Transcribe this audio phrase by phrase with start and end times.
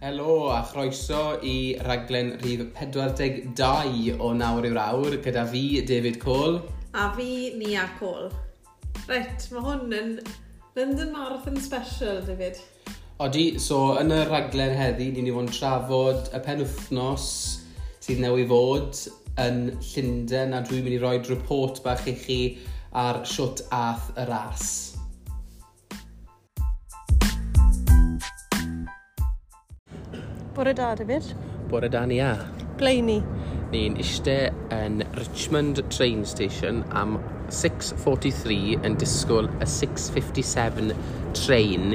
[0.00, 6.62] Helo a chroeso i raglen rhif 42 o nawr i'r awr gyda fi, David Cole.
[6.96, 8.30] A fi, Nia Cole.
[9.10, 10.14] Reit, mae hwn yn
[10.78, 12.56] London Marathon Special, David.
[13.20, 17.26] Odi, so yn y raglen heddi, ni'n i fod yn trafod y penwthnos
[18.00, 19.02] sydd newydd fod
[19.44, 22.40] yn Llundain a dwi'n mynd i roi report bach i chi
[23.04, 24.89] ar siwt ath y ras.
[30.60, 31.22] Bore da, David.
[31.70, 32.34] Bore da ni a.
[32.76, 33.14] Blaeni.
[33.72, 37.14] Ni'n eistedd yn Richmond Train Station am
[37.48, 40.90] 6.43 yn disgwyl y 6.57
[41.38, 41.94] train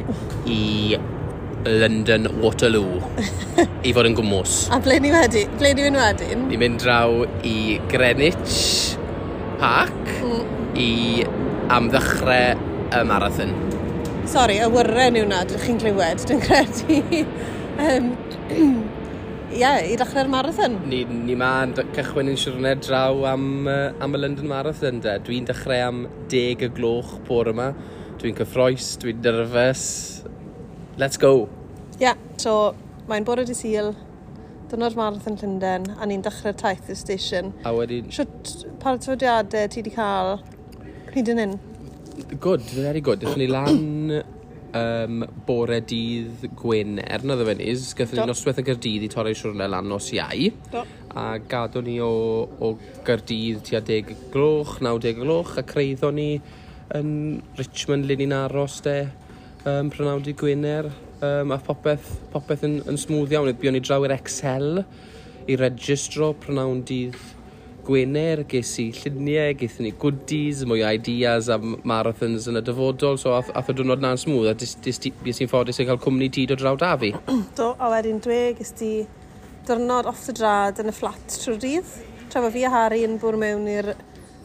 [0.49, 0.97] i
[1.67, 3.03] London Waterloo
[3.85, 4.55] i fod yn gwmws.
[4.73, 5.43] A ble ni wedi?
[5.59, 6.47] Ble ni mynd wedyn?
[6.49, 8.95] Ni'n mynd draw i Greenwich
[9.61, 10.71] Park mm.
[10.73, 10.93] i
[11.69, 12.57] am ddechrau
[12.89, 13.53] y marathon.
[14.25, 17.21] Sori, y wyrren yw na, dych chi'n glywed, dwi'n credu.
[17.85, 18.09] um,
[19.55, 20.75] Ie, yeah, i ddechrau'r marathon.
[20.89, 25.15] Ni, ni ma'n cychwyn yn siwrnau draw am, uh, am y London Marathon, de.
[25.25, 27.71] Dwi'n dechrau am deg y gloch bore yma.
[28.21, 29.85] Dwi'n cyffroes, dwi'n nerfus.
[31.01, 31.47] Let's go.
[31.95, 32.75] Ie, yeah, so
[33.09, 33.93] mae'n bore dy syl,
[34.69, 37.53] dyna'r Marathon Llundain, a ni'n dechrau taith y station.
[37.65, 38.11] A wedyn...
[38.13, 40.35] Siwt, paratodiadau ti wedi cael
[41.15, 41.57] hyd yn un?
[42.37, 43.25] Good, very good.
[43.25, 44.19] Ddechrau ni lan
[44.75, 47.87] um, bore dydd Gwener, na yfe nis.
[47.97, 50.49] Gatho ni noswaith y Gyrdydd i torri siwrne lan nos iau.
[50.73, 50.83] Do.
[51.15, 52.11] A gadw ni o,
[52.59, 52.73] o
[53.07, 56.29] Gyrdydd tua 10 gloch, 90 gloch, a creiddo ni
[56.95, 57.09] yn
[57.57, 58.99] Richmond lyn ni'n aros de,
[59.65, 60.91] um, prynawn Gwener.
[61.25, 63.53] Um, a popeth, popeth yn, yn smooth iawn.
[63.57, 64.83] buon ni draw i'r Excel
[65.47, 67.15] i registro prynawn dydd
[67.85, 73.19] Gwener, ges i lluniau, gaethon ni goodies, mwy o ideas a marathons yn y dyfodol,
[73.21, 76.55] so ath, ath y diwrnod na'n smwth, a ges i'n ffodus i cael cwmni tyd
[76.55, 77.13] o draw da fi.
[77.59, 78.91] Do, a wedyn dwe, ges ti
[79.69, 81.95] diwrnod off the drad yn y fflat trwy'r dydd,
[82.33, 83.93] tra fo fi a Harry yn bwr mewn i'r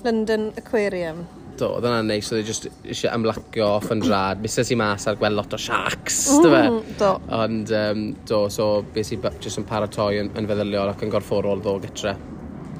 [0.04, 1.25] London Aquarium
[1.60, 4.41] do, oedd hwnna'n neis, oedd e just eisiau ymlacio off yn drad.
[4.44, 6.94] Mises i mas ar gweld lot o sharks, mm, dy fe?
[7.00, 7.10] Do.
[7.37, 11.60] Ond, um, do, so, bes i just yn paratoi yn, yn feddyliol ac yn gorfforol
[11.64, 12.16] ddo gytre.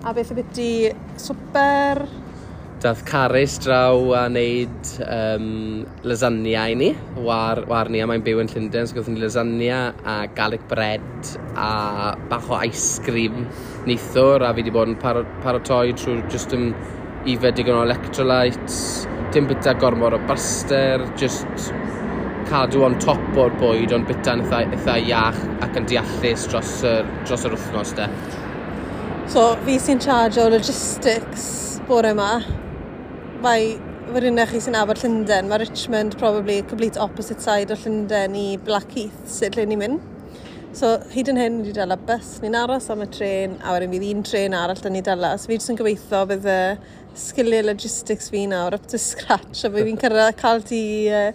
[0.01, 1.99] A beth ydy swper?
[2.81, 6.89] Dath Caris draw a wneud um, lasagna i ni.
[7.21, 11.05] War, war ni a mae'n byw yn Llundain, so gothen ni lasagna a garlic bread
[11.53, 13.45] a bach o ice cream
[13.85, 16.71] neithwr a fi wedi bod yn paro, paratoi trwy just yn
[17.29, 18.81] ife digon o electrolytes,
[19.37, 21.75] dim bita gormod o baster, just
[22.49, 27.19] cadw on top o'r bwyd ond bita'n eitha, eitha iach ac yn deallus dros yr,
[27.29, 28.09] dros yr wythnos de.
[29.31, 31.45] So, fi sy'n charge o logistics
[31.87, 32.41] bore yma.
[33.45, 33.69] Mae
[34.09, 35.47] fyrinau chi sy'n abod Llundain.
[35.47, 40.03] Mae Richmond probably complete opposite side o Llundain i Blackheath, sut lle ni'n mynd.
[40.75, 43.95] So, hyd yn hyn, ni wedi dala bus, ni'n aros am y tren, a wedyn
[43.95, 45.37] bydd un tren arall da ni dala.
[45.39, 46.61] So, fi jyst yn gobeithio bydd y
[47.29, 51.31] sgiliau logistics fi nawr up to scratch, a bydd fi'n cyrraedd cael ti uh,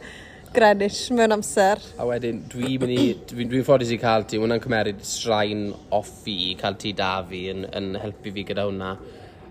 [0.56, 1.82] grenish mewn amser.
[2.00, 6.12] A wedyn, dwi'n mynd i, dwi'n dwi ffodus i cael ti, hwnna'n cymeryd straen off
[6.24, 8.96] fi, cael ti da fi yn, yn helpu fi gyda hwnna.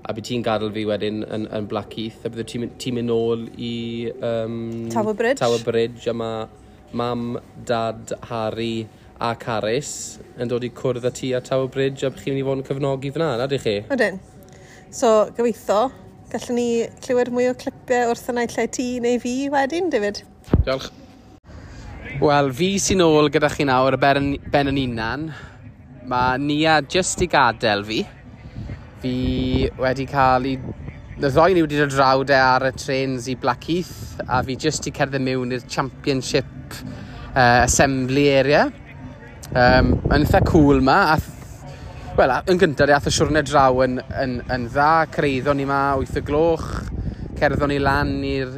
[0.04, 3.74] A bydd ti'n gadael fi wedyn yn, yn Blackheath, a bydd ti'n mynd nôl i...
[4.18, 4.58] Um,
[4.92, 5.40] Tower Bridge.
[5.40, 6.44] Tower Bridge, a mae
[6.94, 8.86] mam, dad, Harry
[9.20, 12.44] a Caris yn dod i cwrdd â ti a Tower Bridge, a bydd chi'n mynd
[12.44, 13.78] i fod yn cyfnogi fyna, na ydych chi?
[13.94, 14.20] Ydyn.
[14.94, 15.88] So, gobeithio,
[16.32, 16.68] gallwn ni
[17.04, 20.24] clywed mwy o clipiau wrth yna lle ti neu fi wedyn, David.
[20.64, 20.90] Diolch.
[22.20, 25.26] Wel, fi sy'n ôl gyda chi nawr y ben, ben yn unan.
[26.08, 28.00] Mae Nia just i gadael fi.
[29.02, 29.14] Fi
[29.80, 30.58] wedi cael ei...
[31.14, 34.88] Y ddoi ni wedi dod draw de ar y trens i Blackheath a fi just
[34.90, 36.74] i cerdded mewn i'r Championship
[37.34, 38.64] uh, Assembly area.
[39.54, 41.14] Um, yn eitha cool ma.
[41.14, 45.08] A Wel, yn gyntaf, ath y siwrne draw yn, yn, yn dda.
[45.10, 46.68] Creiddon ni ma 8 y gloch.
[47.34, 48.52] Cerddon ni lan i'r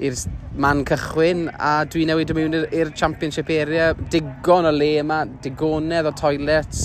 [0.00, 0.16] i'r
[0.60, 6.12] man cychwyn a dwi newid mewn i'r championship area digon o le yma digonedd o
[6.16, 6.84] toilets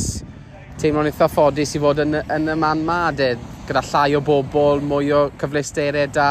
[0.81, 3.33] teimlo'n eitha ffodus i fod yn, yn y man ma de,
[3.67, 6.29] gyda llai o bobl mwy o cyfleusterau da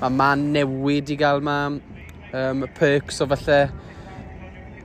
[0.00, 3.60] mae man newid i gael ma um, perks o falle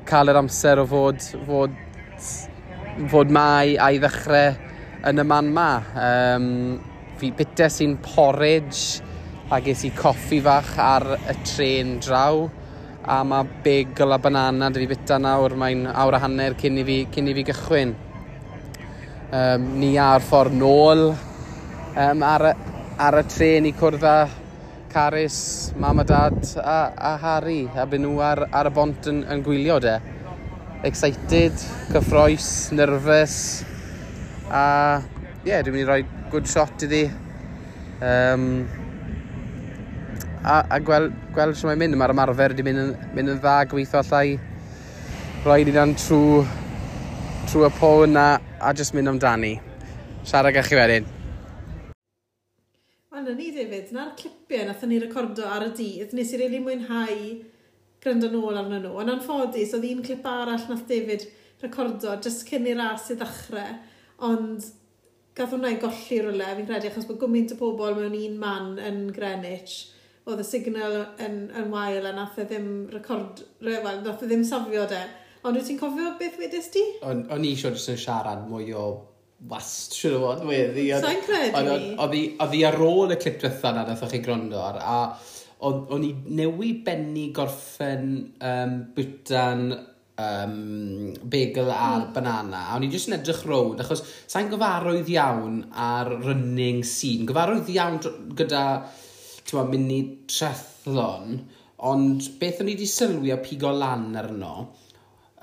[0.06, 1.74] cael yr amser o fod, fod,
[3.12, 4.54] fod mai a'i ddechrau
[5.10, 5.70] yn y man ma.
[5.98, 6.48] Um,
[7.20, 9.02] fi bites sy'n porridge,
[9.54, 12.48] a ges i coffi fach ar y tren draw
[13.06, 16.86] a mae bagel a banana dy fi bita nawr, mae'n awr a hanner cyn i
[16.88, 17.92] fi, cyn i fi gychwyn.
[19.36, 22.54] Um, ni ar ffordd nôl um, ar, y,
[23.06, 24.16] ar y tren i cwrdd â
[24.96, 25.38] Caris,
[25.78, 29.44] mam a dad a, a Harry a byd nhw ar, ar y bont yn, yn
[29.46, 30.00] gwylio de.
[30.88, 31.54] Excited,
[31.92, 33.38] cyffroes, nervous
[34.50, 34.66] a
[35.44, 36.00] ie, yeah, dwi'n mynd i roi
[36.34, 37.04] good shot iddi.
[38.02, 38.66] Um,
[40.46, 41.98] a, a gweld, gweld sy'n mae'n mynd.
[42.00, 44.38] Mae'r ymarfer wedi mynd, yn, mynd yn dda gweithio allai
[45.46, 46.44] rhoi ni dan trwy,
[47.50, 48.28] trwy y pôn na
[48.62, 49.56] a jyst mynd amdani.
[50.26, 51.10] Siarad gach chi wedyn.
[53.14, 56.60] Wel, na ni David, na'r clipiau nath ni recordo ar y dydd, nes i rili
[56.60, 57.20] really mwynhau
[58.06, 58.96] gryndo nôl arnyn nhw.
[59.02, 61.26] Yn anffodus, oedd un clip arall nath David
[61.64, 63.80] recordo jyst cyn i'r ras i ddechrau,
[64.30, 64.70] ond
[65.36, 68.74] gath hwnna i golli rhywle, fi'n credu, achos bod gwmynt o bobl mewn un man
[68.80, 69.95] yn Greenwich
[70.26, 74.46] oedd y signal yn, yn wael a nath e ddim record, wel, nath e ddim
[74.48, 75.04] safio de.
[75.46, 76.82] Ond wyt ti'n cofio beth wedys ti?
[77.06, 78.88] O'n i eisiau jyst yn siarad mwy o
[79.52, 80.88] wast, siwr o fod, weddi.
[81.04, 81.66] Sa'n credu.
[82.02, 85.00] Oedd hi ar ôl y clip diwetha na nath chi grondo ar, a
[85.66, 88.08] o'n i newi benni gorffen
[88.42, 92.12] um, bwyta'n um, bagel a'r mm.
[92.16, 92.66] banana.
[92.72, 97.30] A o'n i jyst yn edrych rownd, achos sa'n gyfarwydd iawn ar running scene.
[97.30, 98.02] Gyfarwydd iawn
[98.38, 98.66] gyda
[99.46, 101.38] tywa, mynd i trethlon,
[101.90, 104.56] ond beth o'n i wedi sylwi a pigo lan arno,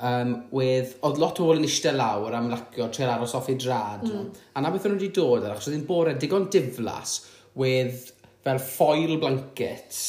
[0.03, 3.57] um, wedd, oedd lot o ôl yn eistedd lawr am lacio tre'r aros off i
[3.61, 4.09] drad.
[4.09, 4.43] Mm.
[4.57, 7.17] A na beth o'n i wedi dod ar, achos oedd hi'n bore digon diflas,
[7.59, 8.11] wedd
[8.43, 10.03] fel foil blankets,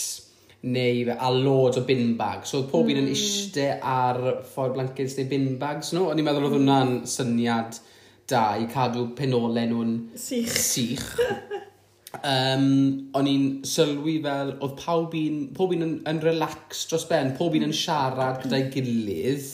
[0.63, 2.53] neu a loads o bin bags.
[2.53, 3.03] So oedd pob un mm.
[3.03, 6.05] yn eistedd ar foil blankets neu bin bags nhw.
[6.05, 6.11] No?
[6.11, 7.81] O'n i'n meddwl oedd hwnna'n syniad
[8.31, 10.55] da i cadw penolau nhw'n sych.
[10.55, 11.09] sych.
[12.23, 12.67] um,
[13.17, 17.57] o'n i'n sylwi fel, oedd pawb un, pob un yn, yn relax dros ben, pob
[17.57, 19.51] un yn siarad gyda'i gilydd.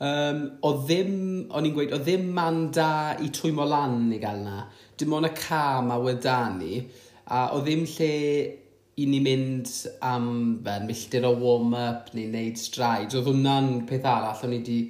[0.00, 1.12] Um, o ddim,
[1.52, 4.64] o'n i'n gweud, o ddim man da i twymo lan i gael na.
[4.96, 6.80] Dim ond y cam a wedani.
[7.30, 8.14] A o ddim lle
[9.00, 9.68] i ni mynd
[10.04, 10.30] am
[10.64, 13.16] fel milltir o warm-up neu wneud strides.
[13.16, 14.80] Oedd hwnna'n peth arall o'n i wedi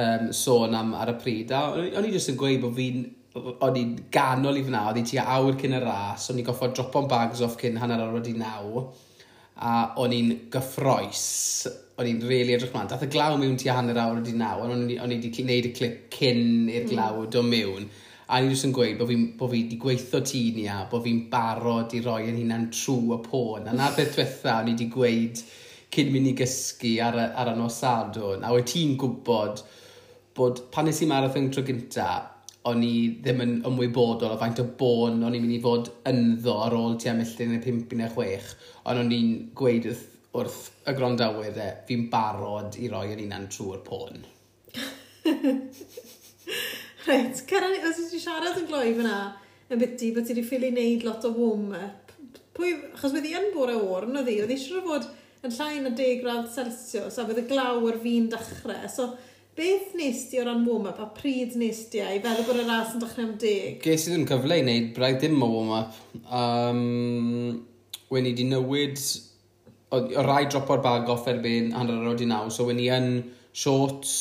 [0.00, 1.52] um, sôn am ar y pryd.
[1.52, 3.04] A o'n i jyst yn gweud bod fi'n
[3.34, 6.68] o'n i'n ganol i fyna, o'n i tua awr cyn y ras, o'n i'n goffo
[6.74, 8.82] drop on bags off cyn hanner awr wedi naw,
[9.62, 11.24] a o'n i'n gyffroes,
[11.96, 12.90] o'n i'n really edrych mlaen.
[12.90, 16.08] Dath y glaw mewn tua hanner awr wedi naw, o'n i wedi gwneud y clip
[16.12, 16.90] cyn i'r mm.
[16.92, 17.30] glaw mm.
[17.32, 17.88] do mewn.
[18.32, 21.04] A ni'n jyst yn gweud bod fi, bo fi wedi gweithio ti ni a bod
[21.04, 23.68] fi'n barod i roi yn hunan trw y pôn.
[23.68, 25.40] A na beth diwetha, o'n i wedi gweud
[25.92, 28.44] cyn mynd i gysgu ar, ar y nosadwn.
[28.44, 29.64] A wyt ti'n gwybod
[30.36, 32.30] bod pan nes i marathon tro gyntaf,
[32.70, 32.94] o'n i
[33.24, 36.94] ddim yn ymwybodol o faint o bôn o'n i'n mynd i fod ynddo ar ôl
[37.00, 38.52] ti milltir neu 5 neu 6,
[38.90, 40.04] ond o'n i'n gweud wrth,
[40.38, 44.22] wrth y grondawyr e, fi'n barod i roi yr unan trwy'r pôn.
[47.06, 49.16] Reit, Ceren, os ti siarad yn gloi fyna,
[49.72, 52.14] yn byty bod ti wedi ffili wneud lot o warm-up.
[52.54, 55.10] Pwy, achos wedi yn bore o'r, yn oedd i, oedd i siŵr fod
[55.42, 59.10] yn llai na 10 gradd Celsius, a bydd y glaw ar fi'n dechrau, so
[59.52, 62.06] Beth nes ti o ran warm-up a pryd nes ti e?
[62.16, 63.82] i fel bod y ras yn dechrau am deg?
[63.84, 65.98] Ges i ddim cyfle i wneud braidd dim o warm-up.
[66.32, 67.60] Um,
[68.08, 68.96] wen i wedi newid...
[69.92, 72.80] O, o rai drop o'r bag off erbyn hanner ar oed i naw, so wen
[72.80, 73.10] i yn
[73.52, 74.14] shorts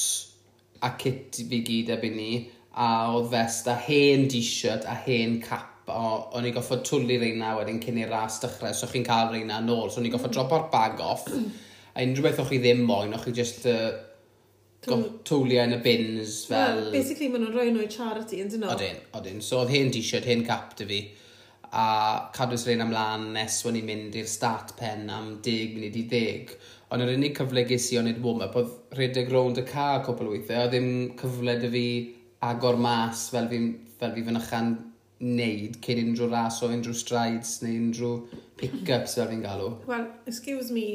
[0.84, 2.34] a kit fi gyd erbyn ni,
[2.76, 6.04] a oedd vest a hen t-shirt a hen cap o,
[6.36, 9.88] o'n i goffod twlu reina wedyn cyn i'r ras dechrau, so chi'n cael reina nôl,
[9.88, 13.16] so o'n i goffo drop o'r bag off, a unrhyw beth o'ch chi ddim moyn,
[13.16, 13.94] o'ch chi just uh,
[14.86, 16.80] towliau yn y bins fel...
[16.80, 18.72] Well, basically, maen nhw'n rhoi nhw i charity yn dyn nhw.
[18.74, 19.42] Odyn, odyn.
[19.46, 21.02] So, oedd hen t-shirt, hen cap dy fi.
[21.72, 21.86] A
[22.36, 26.56] cadwys rhain amlan nes wna i'n mynd i'r start pen am 10 munud i 10.
[26.92, 30.28] Ond yr unig cyfle ges i o'n i'n warm-up oedd rhedeg rownd y car cwpl
[30.28, 30.66] o weithiau.
[30.66, 30.90] Oedd ddim
[31.22, 31.86] cyfle dy fi
[32.50, 33.62] agor mas fel fi,
[34.02, 34.74] fel fi fynychan
[35.22, 38.16] neud cyn unrhyw ras o unrhyw strides neu unrhyw
[38.60, 39.76] pick-ups fel fi'n galw.
[39.88, 40.86] Wel, excuse me,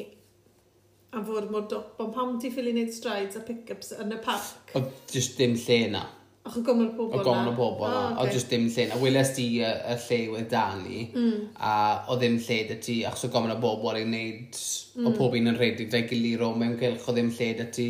[1.17, 4.77] am fod mor dop, ond pam ti'n ffili wneud strides a pick-ups yn y parc?
[4.77, 6.05] O, just dim lle na.
[6.47, 7.23] Ach, o goml pobol na?
[7.23, 8.95] O gomor o pobol na, o jyst dim lle na.
[8.95, 11.41] Ah, weles di y, y lle wedi dalu, mm.
[11.59, 11.73] a
[12.13, 14.61] o ddim lle dy ti, achos o gomor o bobl i wneud,
[15.01, 15.09] mm.
[15.09, 17.89] o pob un yn redig da'i gilydd o mewn gylch, o ddim lle dy ti...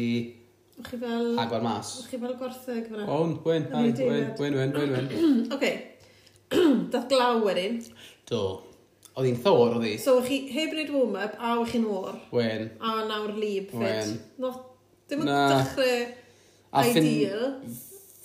[0.86, 1.34] Chi fel...
[1.40, 1.92] Agor mas.
[2.02, 3.04] Och Chi fel gwartheg fyna.
[3.08, 3.92] O, wyn, wyn,
[4.40, 5.36] wyn, wyn, wyn, wyn.
[5.56, 5.72] Oce,
[6.92, 7.80] dath glaw wedyn.
[8.28, 8.42] Do.
[9.16, 9.94] Oedd hi'n thor, oedd hi.
[10.00, 12.18] So, chi heb wneud warm-up, a o'ch chi'n o'r.
[12.36, 12.66] Wen.
[12.84, 13.80] A nawr lib fit.
[13.80, 14.10] Wen.
[14.42, 14.50] No,
[15.08, 16.02] dim yn dechrau
[16.84, 17.46] ideal.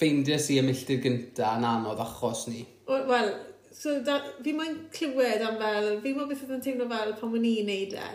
[0.01, 2.65] ffeindio si y milltir gynta yn anodd achos ni.
[2.89, 3.31] Wel,
[3.71, 7.33] so da, fi moyn clywed am fel, fi moyn beth oedd yn teimlo fel pan
[7.37, 8.09] wna i'n neud e.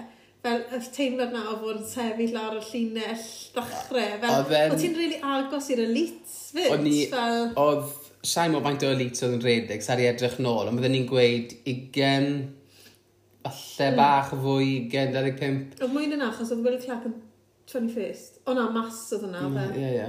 [0.45, 4.19] Fel y teimlad na o fod yn sefyll ar y llinell ddechrau.
[4.27, 4.77] Fel, oedd then...
[4.83, 6.69] ti'n really agos i'r elites fyd?
[6.75, 7.41] Oedd ni, fel...
[7.63, 7.89] oedd
[8.27, 11.09] sain o faint o elites oedd yn redeg, sa'r i edrych nôl, ond bydden ni'n
[11.09, 12.66] gweud 20
[13.47, 13.99] falle mm.
[14.01, 15.81] bach fwy gen 25.
[15.81, 17.17] Oedd mwyn yna, achos oedd Will Clark yn
[17.73, 18.41] 21st.
[18.47, 19.67] O na, mas oedd yna, fe.
[19.67, 20.09] Mm, ie, ie.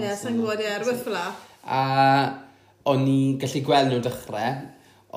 [0.00, 1.18] Ie, sa'n gwybod, ie, rhywbeth fel
[1.62, 1.82] A
[2.90, 4.62] o'n i gallu gweld nhw'n dechrau,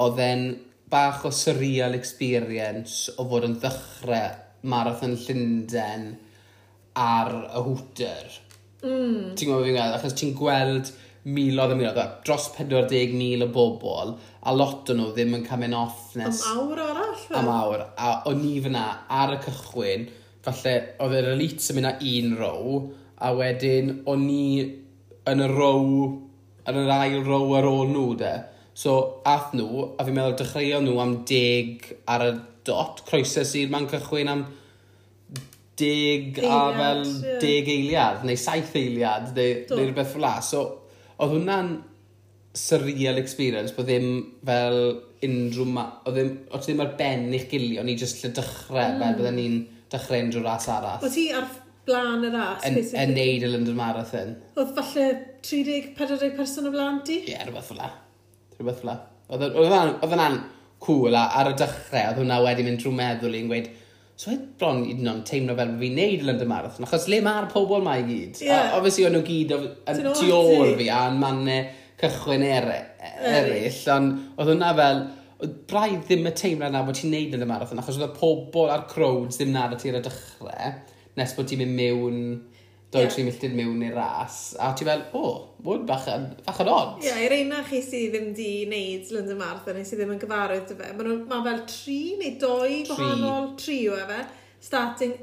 [0.05, 0.43] oedd e'n
[0.91, 4.35] bach o surreal experience o fod yn ddechrau
[4.69, 6.11] marathon Llundain
[6.99, 8.37] ar y hwter.
[8.85, 9.33] Mm.
[9.33, 10.91] Ti'n gwybod fi'n gweld, achos ti'n gweld
[11.25, 14.13] miloedd a miloedd, dros 40,000 o bobl,
[14.45, 16.43] a lot o'n nhw ddim yn cael mynd off nes...
[16.45, 17.21] Am awr arall?
[17.39, 17.83] Am awr.
[17.97, 18.83] A o'n i fyna
[19.21, 20.05] ar y cychwyn,
[20.45, 22.75] falle oedd yr elites yn mynd â un row,
[23.17, 24.49] a wedyn o'n i
[25.31, 25.87] yn y row,
[26.69, 28.35] yn yr ail row ar ôl nhw de.
[28.77, 32.31] So, ath nhw, a fi'n meddwl dechreuon nhw am deg ar y
[32.67, 34.45] dot, croeso i'r man cychwyn am
[35.79, 37.39] deg a fel yeah.
[37.41, 40.37] deg eiliad, neu saith eiliad, neu, neu rhywbeth fel la.
[40.45, 40.65] So,
[41.17, 41.73] oedd hwnna'n
[42.55, 44.09] surreal experience, bod ddim
[44.47, 44.79] fel
[45.25, 45.85] unrhyw ma...
[46.07, 49.03] O ddim, o ddim ar ben i'ch gilio, ni jyst lle dechrau, mm.
[49.03, 51.03] fel byddwn ni'n dechrau unrhyw ras arall.
[51.03, 51.47] O ti ar
[51.85, 52.65] blaen y ras?
[52.69, 54.35] Yn, yn neud y London Marathon.
[54.55, 55.07] Oedd falle
[55.45, 57.21] 30-40 person o blaen ti?
[57.25, 57.83] Ie, yeah, rhywbeth fel
[58.55, 58.95] Rhywbeth fel
[59.35, 60.43] Oedd yna'n
[60.85, 63.73] cool, a ar y dechrau, oedd hwnna wedi mynd drwy meddwl i'n gweud,
[64.15, 67.17] So oedd bron i yn teimlo fel bod fi'n neud y London Marathon, achos le
[67.23, 68.37] mae'r pobl mae i gyd?
[68.47, 68.69] Yeah.
[68.77, 71.65] Obviously, o'n nhw gyd yn tu ôl fi, a'n mannau
[72.01, 72.71] cychwyn er,
[73.21, 75.05] eraill, ond oedd hwnna fel,
[75.43, 78.17] oedd braidd ddim y teimlad na bod ti'n neud yn y marathon, achos oedd y
[78.17, 80.75] pobl a'r crowds ddim nad y ti ar y dechrau,
[81.19, 82.19] nes bod ti'n mynd mewn,
[82.95, 83.11] doi yeah.
[83.11, 86.71] tri milltir mewn i'r ras, a ti fel, o, oh, bod bach yn, bach yn
[86.71, 86.95] odd.
[87.01, 90.23] Ie, yeah, i'r ein chi sydd ddim di wneud London Marathon, neu sydd ddim yn
[90.23, 94.23] gyfarwydd dy fe, mae ma fel tri neu doi gwahanol tri o efe,
[94.63, 95.15] starting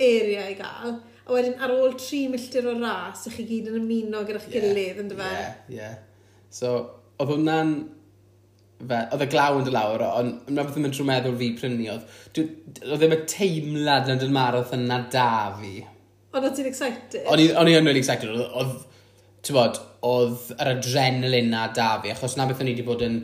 [0.00, 3.82] area i gael, a wedyn ar ôl tri milltir o ras, ych chi gyd yn
[3.84, 4.56] ymuno gyda'ch yeah.
[4.66, 5.34] gilydd, yn dy fe?
[5.34, 5.82] Ie, yeah, ie.
[5.82, 5.98] Yeah.
[6.50, 6.74] So,
[7.20, 7.72] oedd hwnna'n...
[8.80, 11.88] Oedd y glaw yn dy lawr, ond yna beth yn mynd trwy meddwl fi prynu,
[11.92, 15.82] oedd ddim y teimlad yn dyn marath yna da fi.
[16.32, 17.26] Ond oedd ti'n excited?
[17.28, 22.38] O'n i yn really excited, oedd, oedd, bod, oedd yr adrenalin na da fi, achos
[22.40, 23.20] na beth o'n i wedi bod yn...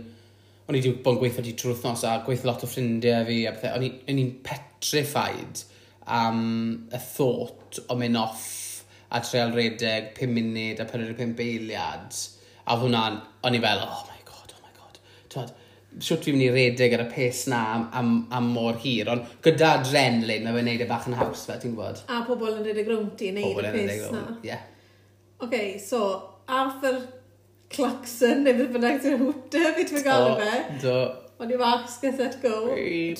[0.66, 3.40] O'n i wedi bod yn gweithio di trwy wythnos a gweithio lot o ffrindiau fi
[3.49, 3.90] a bethau.
[4.12, 5.64] O'n i'n petrified
[6.21, 6.40] am
[6.92, 8.47] y thought o mynd off
[9.09, 12.25] a treol redeg 5 munud a 45 eiliad
[12.66, 15.00] A hwnna'n, o'n i fel, oh my god, oh my god.
[15.32, 15.52] Twad,
[16.02, 19.37] siwt fi'n mynd i redeg ar y pes na am, am, am mor hir, ond
[19.44, 22.02] gyda adrenalin, mae fe'n neud e bach yn haws fe, ti'n gwybod?
[22.12, 24.25] A pobl yn redeg rownd ti, neud y pes na.
[24.40, 24.50] Ie.
[24.50, 24.64] Yeah.
[25.46, 26.00] Okay, so,
[26.49, 27.02] Arthur
[27.73, 30.56] Clarkson, neu beth bynnag ti'n hwta, fi ti'n gael fe.
[30.82, 30.96] Do.
[31.37, 32.56] O'n i fach mas gyda'r go.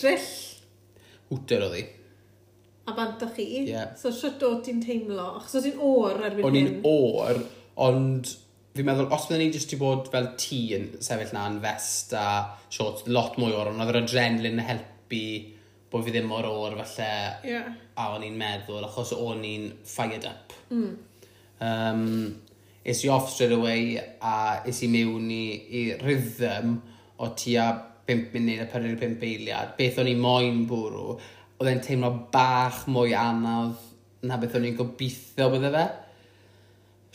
[0.01, 0.31] Drill.
[1.31, 1.85] Hwter oedd hi.
[2.87, 3.47] A bant o chi.
[3.67, 3.93] Yeah.
[3.99, 5.27] So, siwt o ti'n teimlo?
[5.41, 6.49] Achos o ti'n or erbyn hyn.
[6.49, 7.41] O'n i'n or,
[7.87, 8.31] ond
[8.79, 12.15] fi'n meddwl, os byddwn ni jyst i bod fel tŷ yn sefyll na yn fest
[12.17, 12.27] a
[12.73, 15.23] shorts, lot mwy o'r ond oedd yr adrenalin yn helpu
[15.93, 17.11] bod fi ddim mor o'r falle
[17.47, 17.69] yeah.
[17.97, 20.55] a o'n i'n meddwl achos o'n i'n fired up.
[20.71, 20.97] Mm.
[21.67, 22.03] Um,
[22.85, 25.45] is i off straight away a is i mewn i,
[25.81, 26.77] i rhythm
[27.19, 27.67] o tua
[28.07, 29.75] 5 munud a 45 eiliad.
[29.79, 31.17] Beth o'n i moyn bwrw,
[31.59, 33.81] oedd e'n teimlo bach mwy anodd
[34.27, 35.87] na beth o'n i'n gobeithio bydde fe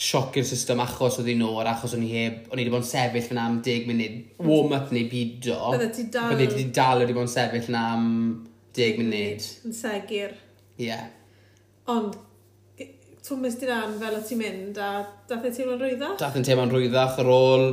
[0.01, 2.81] sioc i'r system achos oedd hi'n o'r, achos o'n i heb, o'n i wedi bod
[2.81, 4.17] yn sefyll fyna am 10 munud,
[4.47, 5.59] warm-up neu bido.
[5.75, 6.33] Bydde ti dal...
[6.33, 8.07] Bydde ti dal wedi bod yn sefyll fyna am
[8.77, 9.47] 10 munud.
[9.69, 10.33] Yn segur.
[10.79, 10.87] Ie.
[10.87, 11.05] Yeah.
[11.91, 12.17] Ond,
[13.27, 16.19] twmys di ran fel o ti'n mynd, a dath e'n teimlo'n rwyddach?
[16.23, 17.69] Dath yn teimlo'n rwyddach ar ôl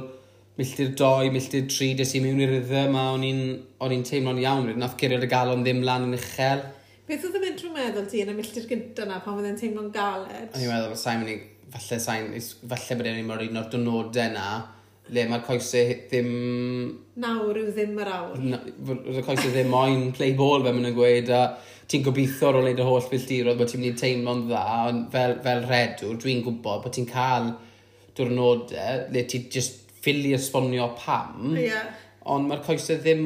[0.60, 4.74] milltir 2, milltir 3, des i mewn i'r rhythm a o'n i'n teimlo'n iawn.
[4.76, 6.66] Nath cyrraedd y galon ddim lan yn uchel.
[7.08, 9.62] Beth oedd yn mynd trwy meddwl ti yn y milltir gyntaf na pan oedd e'n
[9.62, 10.50] teimlo'n galed?
[10.52, 11.38] O'n i'n meddwl, sa'n mynd i
[11.72, 12.28] falle sain,
[12.72, 14.48] falle bod e'n un o'r dynodau na,
[15.14, 16.30] le mae'r coesau ddim...
[17.22, 18.42] Nawr yw ddim yr awr.
[18.90, 21.42] Roedd y coesau ddim moyn play ball fe maen nhw'n gweud, a
[21.88, 25.06] ti'n gobeithio ar ôl neud y holl filltirodd bod ti'n mynd i teimlo'n dda, ond
[25.14, 27.54] fel, fel redwr, dwi'n gwybod bod ti'n cael
[28.18, 31.88] diwrnodau le ti just ffili esbonio pam, yeah.
[32.28, 33.24] ond mae'r coesau ddim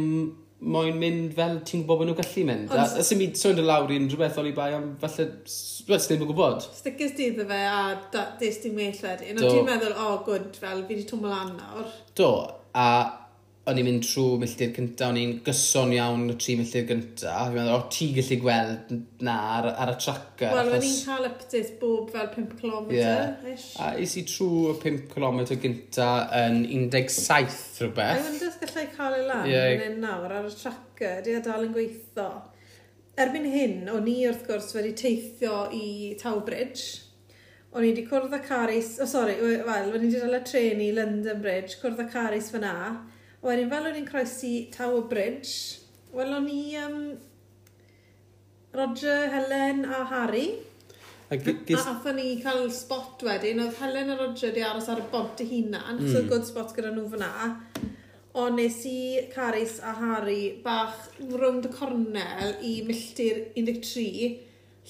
[0.62, 2.71] moyn mynd fel ti'n gwybod bod nhw'n gallu mynd.
[2.71, 2.99] Ond...
[3.00, 5.28] A sy'n mi sôn y lawr i'n rhywbeth oli bai am falle,
[5.88, 6.69] rhaid ddim yn gwybod.
[6.78, 7.81] Stickers dydd o fe a
[8.40, 9.40] des ti'n well wedyn.
[9.40, 11.90] Ond ti'n meddwl, o, oh, good, fel fi wedi twmol an nawr.
[12.19, 12.31] Do,
[12.78, 12.87] a
[13.62, 17.35] o'n i'n mynd trwy milltir cynta, o'n i'n gyson iawn y tri milltir gynta.
[17.47, 20.57] Fi'n meddwl, o ti gallu gweld na ar, ar y tracker.
[20.57, 22.90] Wel, o'n i'n cael updates bob fel 5 km.
[22.97, 23.37] Yeah.
[23.85, 26.09] A is i trwy y 5 km gynta
[26.40, 28.19] yn 17 rhywbeth.
[28.19, 29.71] A wyndas gallai cael ei lan yeah.
[29.76, 32.28] yn un nawr ar y tracker, di a dal yn gweithio.
[33.23, 37.11] Erbyn hyn, o'n i wrth gwrs wedi teithio i Tawbridge
[37.73, 40.42] o'n i wedi cwrdd â Caris, o oh, sori, wel, o'n i wedi dal y
[40.45, 42.75] tren i London Bridge, cwrdd â Caris fyna,
[43.43, 45.81] Wedyn, fel o'n i'n croesi Tower Bridge,
[46.15, 47.01] wel o'n i um,
[48.79, 50.45] Roger, Helen a Harry.
[51.27, 55.09] A, a athon ni cael spot wedyn, oedd Helen a Roger di aros ar y
[55.11, 56.13] bont y hunan, mm.
[56.15, 57.33] so good spot gyda nhw fyna.
[58.39, 58.97] Ond nes i
[59.35, 64.39] Caris a Harry bach rownd y cornel i milltir 13,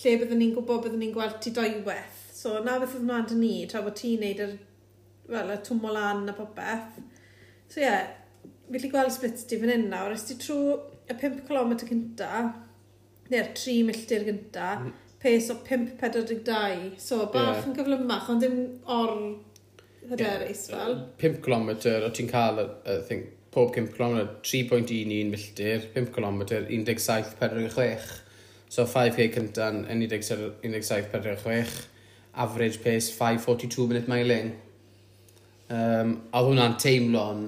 [0.02, 2.25] lle byddwn ni'n gwybod byddwn ni'n gweld ti doiweth.
[2.37, 4.59] So na beth oedd mlaen ni, tra bod ti'n neud yr,
[5.32, 7.00] well, y twmol lan a popeth.
[7.73, 8.11] So ie, yeah,
[8.66, 10.76] fi wedi gweld sbit ti fan hyn nawr, os ti trwy
[11.11, 12.33] y 5 km cynta,
[13.33, 14.92] neu'r 3 milltir gynta, mm.
[15.23, 17.69] pes o 5.42, so bach yeah.
[17.69, 19.14] yn gyflymach, ond dim or
[20.11, 20.75] hyderus yeah.
[20.75, 20.99] fel.
[21.23, 21.71] 5 km,
[22.09, 28.21] o ti'n cael, I think, pob 5 km, 3.11 milltir, 5 km, 17.46.
[28.73, 31.83] So 5k cynta'n 17.46,
[32.40, 34.54] average pace 5.42 minute miling.
[35.73, 37.42] Um, a hwnna'n teimlo'n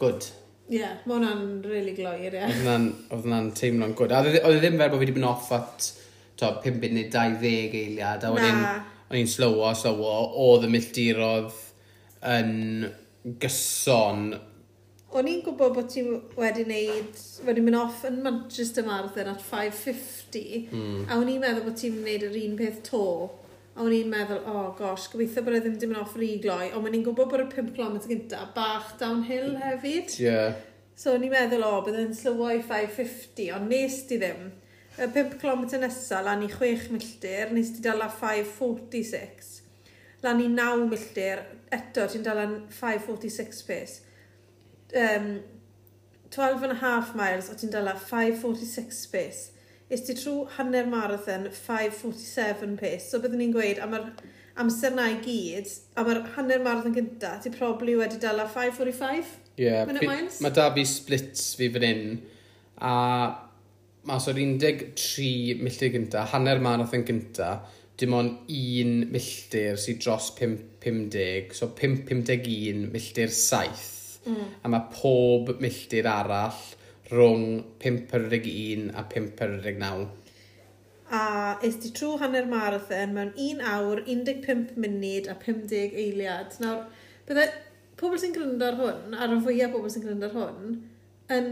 [0.00, 0.26] good.
[0.66, 2.40] Ie, yeah, mae hwnna'n really gloir, ie.
[2.42, 2.74] Yeah.
[2.74, 4.14] Oedd hwnna'n teimlo'n good.
[4.14, 5.92] A oedd e ddim fel bod fi wedi bod off at
[6.40, 7.46] to, 5 byd neu 20
[7.80, 8.26] eiliad.
[8.26, 8.60] A wedyn,
[9.06, 11.62] o'n i'n slowo, slowo, oedd y milltirodd
[12.34, 12.52] yn
[13.42, 14.28] gyson.
[15.16, 16.02] O'n i'n gwybod bod ti
[16.36, 21.06] wedi wneud, wedi mynd off yn Manchester Marathon at 5.50, mm.
[21.06, 23.04] a o'n i'n meddwl bod ti'n wneud yr un peth to.
[23.76, 26.88] A o'n i'n meddwl, oh gosh, gobeithio bod e ddim dim yn off rigloi, ond
[26.88, 30.14] o'n i'n gwybod bod y 5 km gyntaf bach downhill hefyd.
[30.16, 30.54] Yeah.
[30.96, 34.46] So o'n i'n meddwl, o, oh, bydd yn slywo i 5.50, ond nes di ddim.
[34.96, 39.50] Y 5 km nesaf, lan i 6 milltir, nes di dala 5.46.
[40.24, 41.44] Lan i 9 milltir,
[41.76, 44.00] eto ti'n dala 5.46 pace.
[44.96, 45.28] Um,
[46.30, 49.52] 12 and a half miles, o ti'n dala 5.46 pace
[49.90, 53.06] is ti trwy hanner marathon 5.47 pace.
[53.10, 54.08] So byddwn ni'n gweud, am yr
[54.62, 59.84] amser na i gyd, am yr hanner marathon gynta, ti probably wedi dala 5.45 yeah,
[59.88, 60.40] minute miles.
[60.44, 62.06] Mae da fi splits fi fan hyn,
[62.82, 62.92] a
[64.06, 67.56] mas o'r 13 milltir gynta, hanner marathon gynta,
[67.98, 73.92] dim ond un milltir sydd dros 5.50, so 5.51 milltir 7.
[74.26, 74.50] Mm.
[74.66, 76.58] A mae pob milltir arall
[77.10, 80.06] rhwng 5.41 a 5.49.
[81.10, 86.56] A est ti trwy hanner marathon mewn 1 awr, 15 munud a 50 eiliad.
[86.62, 86.82] Nawr,
[87.28, 87.46] bydde
[88.00, 90.74] pobl sy'n gryndo ar hwn, ar y fwyaf pobl sy'n gryndo ar hwn,
[91.36, 91.48] yn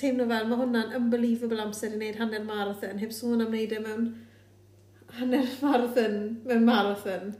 [0.00, 3.82] teimlo fel mae hwnna'n unbelievable amser i wneud hanner marathon, heb sôn am wneud e
[3.84, 4.08] mewn
[5.18, 7.34] hanner marathon, mewn marathon.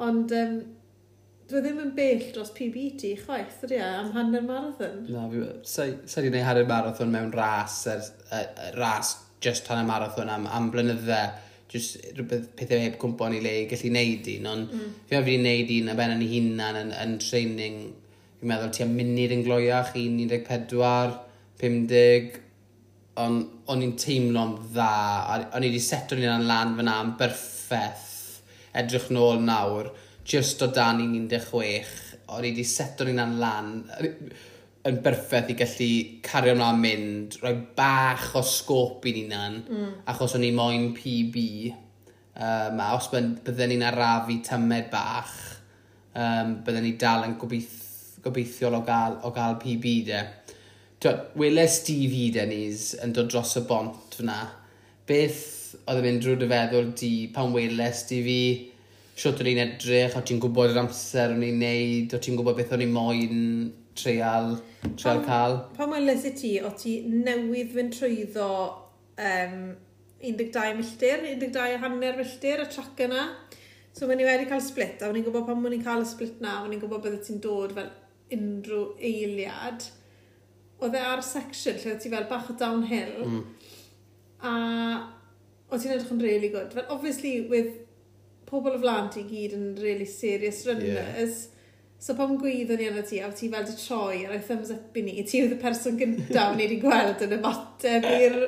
[0.00, 0.60] Ond um,
[1.50, 5.00] dwi ddim yn bell dros PBT chwaith, ydy e, am hanner marathon.
[5.10, 10.30] Na, fi wedi gwneud hanner marathon mewn ras, er, er, er, ras just hanner marathon
[10.30, 11.20] am, am blynydde,
[11.70, 14.92] just rhywbeth pethau heb cwmpo ni le i gallu neud un, ond mm.
[15.08, 17.80] fi wedi gwneud un a ben yn ei hunan yn, yn training,
[18.40, 21.16] fi'n meddwl ti am munud yn gloiach, 1, 14,
[21.62, 22.38] 50,
[23.20, 24.92] ond o'n i'n teimlo'n dda,
[25.50, 28.06] o'n i wedi setio'n un lan fyna am berffeth,
[28.80, 29.90] edrych nôl nawr,
[30.30, 31.98] just o dan i'n 16,
[32.30, 33.70] o'n i wedi seto ni'n an lan,
[34.86, 35.90] yn berffaith i gallu
[36.24, 39.90] cario ymlaen mynd, rhoi bach o sgop i'n unan, mm.
[40.12, 41.44] achos o'n i moyn PB.
[42.40, 45.34] Um, a os bydden ni'n arafu tymed bach,
[46.14, 47.76] um, bydden ni dal yn gobeith,
[48.24, 50.22] gobeithiol o gael, o gael PB de.
[51.40, 54.42] Weles Stevie Denny's yn dod dros y bont fyna.
[55.08, 55.46] Beth
[55.88, 58.40] oedd yn mynd drwy dy feddwl di pan weles di fi
[59.20, 62.56] siwt o'n i'n edrych, o ti'n gwybod yr amser o'n i'n neud, o ti'n gwybod
[62.56, 63.42] beth o'n i'n moyn
[63.98, 64.54] treial,
[64.96, 65.56] treial cael.
[65.76, 68.50] Pa mae'n i ti, o ti newydd fynd trwyddo
[69.20, 69.58] um,
[70.24, 73.26] 12 milltir, 12 a hanner milltir, y trac yna.
[73.92, 76.08] So mae'n i wedi cael split, a o'n i'n gwybod pan o'n i'n cael y
[76.08, 77.92] split na, o'n i'n gwybod bydde ti'n dod fel
[78.36, 79.84] unrhyw eiliad.
[80.80, 83.40] Oedd e ar section lle ti fel bach o downhill, mm.
[84.48, 84.54] a
[85.68, 86.72] o ti'n edrych yn really good.
[86.72, 87.74] Fel, obviously, with
[88.50, 91.40] pobl o flan ti gyd yn really serious runners.
[91.46, 91.56] Yeah.
[92.00, 94.96] So pam gwyddo ni yna ti, a ti fel di troi a roi thumbs up
[94.96, 98.38] i ni, ti oedd y person gyntaf ni wedi gweld yn ymateb i'r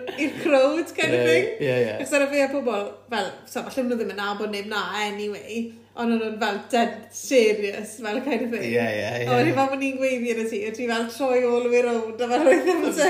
[0.40, 1.50] crowd kind of thing.
[1.60, 1.90] Ie, ie.
[1.98, 4.86] Ac Ac so fe a pobl, fel, so, falle nhw ddim yn nabod neb na
[5.04, 8.62] anyway ond o'n nhw'n fel dead serious, fel kind of thing.
[8.64, 9.26] Ie, ie, ie.
[9.28, 11.72] A wedi fel bod ni'n gweithio yn y tŷ, a ti fel troi all the
[11.74, 13.00] way round, a fel roedd yn bus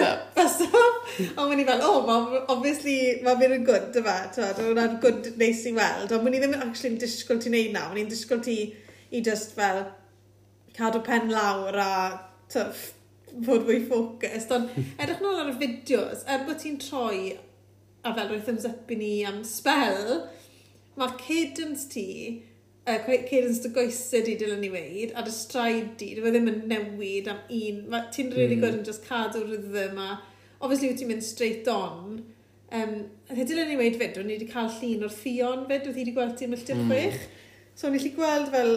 [0.66, 1.12] off.
[1.36, 2.18] Ond o'n i fel, oh, ma,
[2.50, 6.16] obviously, mae'n mynd yn good, dyma, ti'n hwnna'n gwd neis i weld.
[6.16, 8.58] Ond o'n i ddim actually yn disgwyl ti wneud na, o'n i'n disgwyl ti
[9.12, 9.84] i just fel
[10.74, 11.94] cadw pen lawr a
[12.50, 12.84] tyff,
[13.46, 14.58] fod fwy ffocust.
[14.58, 17.36] Ond edrych nôl ar y fideos, er bod ti'n troi
[18.02, 20.24] a fel roedd thumbs up i ni am spell,
[20.98, 22.08] mae cadence ti
[22.86, 26.62] uh, cadence dy goesau di dylen ni weid, a dy straid di, dwi ddim yn
[26.70, 27.82] newid am un.
[28.14, 28.64] Ti'n really mm.
[28.64, 30.20] good yn just cadw rhythm a...
[30.62, 32.22] Obviously, wyt ti'n mynd straight on.
[32.72, 32.96] Um,
[33.28, 35.98] Hyd e dylen ni weid fyd, o'n i wedi cael llun o'r ffion fyd, oedd
[35.98, 36.90] hi wedi gweld ti'n milltir mm.
[36.90, 37.22] chwech.
[37.74, 38.74] So, o'n i wedi gweld fel...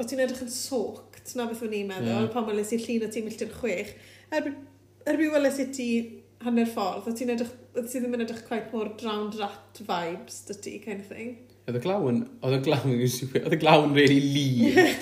[0.00, 2.30] O ti'n edrych yn soct, na beth o'n i'n meddwl, yeah.
[2.32, 3.92] pan weles i llun o ti'n milltir chwech.
[4.32, 4.56] Erbyn
[5.12, 5.88] erby weles i ti
[6.42, 7.52] hanner ffordd, o ti'n edrych...
[7.76, 11.36] O ti ddim yn edrych quite more drowned rat vibes, dy ti, kind of thing.
[11.68, 12.22] Oedd y glaw yn...
[12.42, 13.02] Oedd y glaw yn...
[13.42, 14.94] Oedd y glaw yn really lean.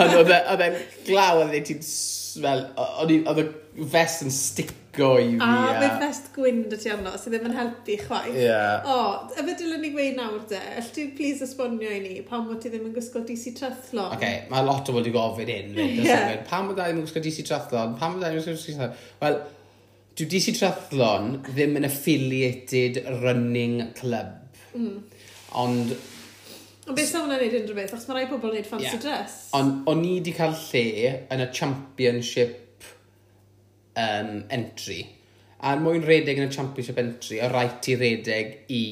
[0.00, 1.84] Ond e, oedd e'n glaw oedd e ti'n
[2.30, 2.66] Fel...
[3.00, 3.44] Oedd y
[3.90, 5.38] vest yn stico i fi.
[5.42, 8.34] A, mae vest gwyn dy ti arno, sydd ddim yn helpu chwaith.
[8.34, 8.44] Ie.
[8.44, 8.86] Yeah.
[8.86, 8.96] O,
[9.32, 12.60] y fe dylen ni gweud nawr de, allai ti please esbonio i ni pam mod
[12.62, 14.10] ti ddim yn gwisgo DC Trethlon?
[14.10, 15.72] Oce, okay, mae lot o fod i gofyn hyn.
[16.04, 16.34] Yeah.
[16.50, 17.96] Pam mod i ddim yn gwisgo DC Trethlon?
[18.00, 19.08] Pam mod i ddim yn gwisgo DC Trethlon?
[19.24, 19.40] Wel,
[20.20, 24.36] dyw DC Trethlon ddim yn affiliated running club.
[24.74, 25.00] Mm.
[25.58, 25.94] Ond...
[26.86, 27.94] Ond beth sa hwnna'n neud unrhyw beth?
[27.94, 29.02] Achos mae rai pobl yn neud fancy yeah.
[29.02, 29.38] dress.
[29.56, 32.86] Ond o'n i wedi cael lle yn y championship
[33.98, 35.00] um, entry.
[35.60, 38.84] A mwyn redeg yn y championship entry, o rhaid i redeg i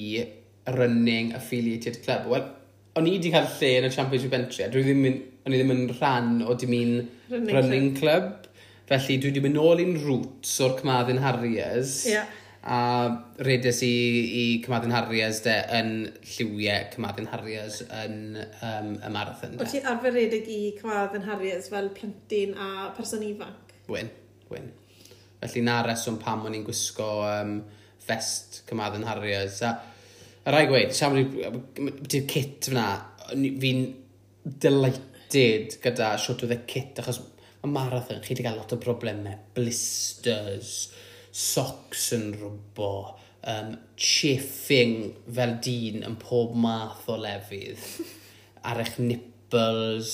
[0.77, 2.29] running affiliated club.
[2.33, 2.51] Wel,
[2.99, 5.63] o'n i wedi cael lle yn y championship entry, a dwi ddim yn, o'n i
[5.63, 6.93] ddim yn rhan o dim un
[7.31, 8.29] running, running club.
[8.35, 8.45] club.
[8.89, 12.03] Felly dwi wedi mynd nôl i'n roots o'r Cmaddin Harriers.
[12.09, 12.29] Yeah
[12.63, 12.81] a
[13.47, 13.93] redes i,
[14.41, 15.93] i Cymadyn Harriers de yn
[16.27, 19.57] lliwiau Cymadyn Harriers yn um, y marathon.
[19.63, 23.77] O ti arfer redeg i Cymadyn Harriers fel plentyn a person ifanc?
[23.89, 24.11] Wyn,
[24.51, 24.73] wyn.
[25.39, 27.59] Felly na reswm pam o'n i'n gwisgo um,
[28.03, 29.63] fest Cymadyn Harriers.
[29.63, 29.77] A,
[30.43, 32.91] a rai gweud, siam ti'n kit fyna,
[33.33, 33.85] fi'n
[34.67, 37.23] delighted gyda siwt oedd y kit achos
[37.63, 40.89] mae marathon, chi wedi cael lot o broblemau, blisters,
[41.31, 42.93] socks yn rwbo,
[43.49, 47.83] um, chafing fel dyn yn pob math o lefydd,
[48.69, 50.13] ar eich nipples,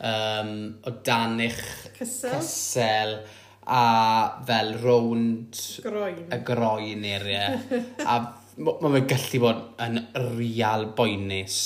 [0.00, 1.64] um, o dan eich
[1.98, 3.18] cysel, cysel
[3.64, 6.24] a fel rownd groen.
[6.28, 7.46] y groen area.
[8.12, 8.20] a
[8.56, 10.00] mae fe gallu bod yn
[10.36, 11.58] real boenus.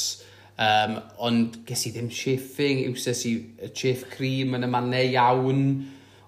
[0.58, 3.34] Um, ond ges i ddim chafing, iwsas i
[3.76, 5.62] chiff cream yn y mannau iawn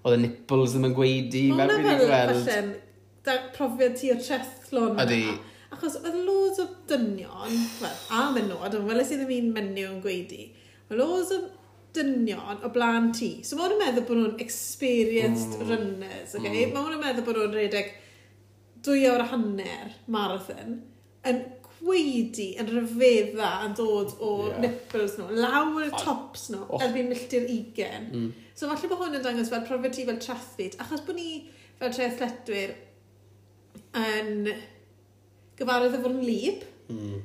[0.01, 1.45] oedd y nipples ddim yn gweidi.
[1.53, 4.99] Mae hwnna fel falle'n profiad ti o trethlon.
[5.03, 5.23] Ydy.
[5.71, 10.01] Achos oedd loads o dynion, well, a menywod, ond welais i ddim un menyw yn
[10.03, 10.49] gweidi,
[10.89, 11.39] oedd loads o
[11.95, 13.31] dynion o blaen ti.
[13.47, 15.69] So mae hwnna'n meddwl bod nhw'n experienced mm.
[15.69, 16.65] runners, okay?
[16.65, 16.75] Mm.
[16.75, 17.93] Mae hwnna'n meddwl bod nhw'n redeg
[18.85, 20.79] dwy awr a hanner marathon
[21.29, 21.41] yn
[21.85, 24.59] weidi yn rhyfedda yn dod o yeah.
[24.65, 26.83] nipples nhw, lawr y tops nhw, oh.
[26.83, 28.11] erbyn milltir 20.
[28.11, 28.29] Mm.
[28.57, 31.31] So falle bod hwn yn dangos fel profiad ti fel triathlete, achos bod ni
[31.81, 32.75] fel treathletwyr
[33.97, 34.51] yn
[35.59, 36.63] gyfarwydd o yn lib
[36.93, 37.19] mm.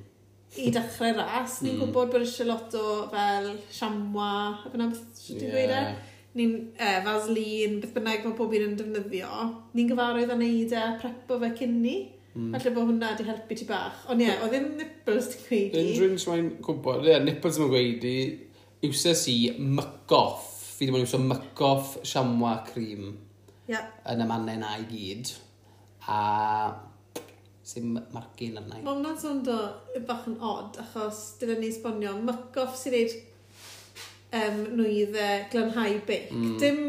[0.64, 1.60] i dechrau ras.
[1.62, 1.84] Ni'n mm.
[1.84, 4.32] gwybod bod eisiau lot o fel siamwa,
[4.64, 5.52] a fyna beth sy'n yeah.
[5.52, 6.12] dweud e.
[6.36, 9.46] Ni'n eh, faslin, beth bynnag mae pob un yn defnyddio.
[9.76, 11.96] Ni'n gyfarwydd â neud e, prepo fe cyn ni.
[12.36, 12.54] Mm.
[12.54, 14.02] Alla bod hwnna wedi helpu ti bach.
[14.12, 15.80] Ond ie, yeah, o ddim nipples ti'n gweidi.
[15.80, 15.94] i.
[15.94, 18.16] Unrhyw sy'n gwybod, ie, yeah, nipples yn gweidi.
[18.84, 20.50] Iwses i mygoff.
[20.76, 23.14] Fi ddim yn iwsio mygoff siamwa cream
[23.70, 23.88] yeah.
[24.12, 25.32] yn y mannau na i gyd.
[26.12, 26.18] A
[27.66, 28.84] sy'n margin arna i.
[28.84, 29.56] Mae hwnna'n sowndo
[30.06, 33.16] bach yn odd, achos dyna ni sbonio mygoff sy'n neud
[34.36, 36.28] um, nwydde glanhau beic.
[36.36, 36.56] Mm.
[36.60, 36.82] Dim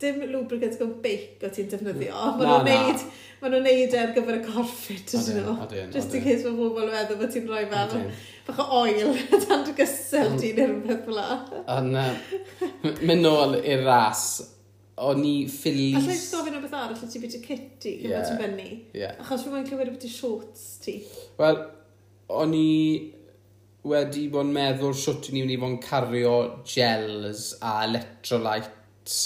[0.00, 2.38] dim lubricant go beic o ti'n defnyddio, mm.
[2.38, 3.06] Mae nhw'n neud,
[3.40, 5.54] ma nhw'n neud e ar gyfer y corffit ydyn nhw.
[5.94, 7.96] Just in case mae pobl yn meddwl bod ti'n rhoi fel
[8.48, 10.38] bach o oil dan dy gysel mm.
[10.40, 12.06] ti neu rhywbeth fel la.
[13.02, 14.24] Mynd nôl i'r ras,
[15.04, 15.98] o'n i ffilis...
[16.00, 18.70] Alla i gofyn o beth arall, ti'n byd i kitty, gyda ti'n benni.
[19.10, 20.98] Achos rwy'n clywed beth i shorts ti.
[21.40, 21.60] Wel,
[22.40, 22.68] o'n i
[23.88, 26.36] wedi bod yn meddwl sŵt i ni wedi bod yn cario
[26.68, 29.18] gels a electrolytes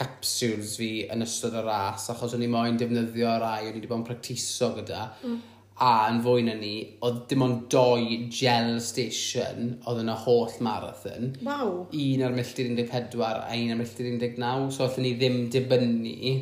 [0.00, 3.90] capsules fi yn ystod y ras, achos o'n i moyn defnyddio rai o'n i wedi
[3.90, 5.06] bod yn practiso gyda.
[5.26, 5.40] Mm.
[5.80, 6.74] A yn fwy na ni,
[7.06, 11.34] oedd dim ond doi gel station oedd yn y holl marathon.
[11.46, 11.86] Wow.
[11.96, 16.34] Un ar milltir 14 a un ar milltir 19, so allan ni ddim dibynnu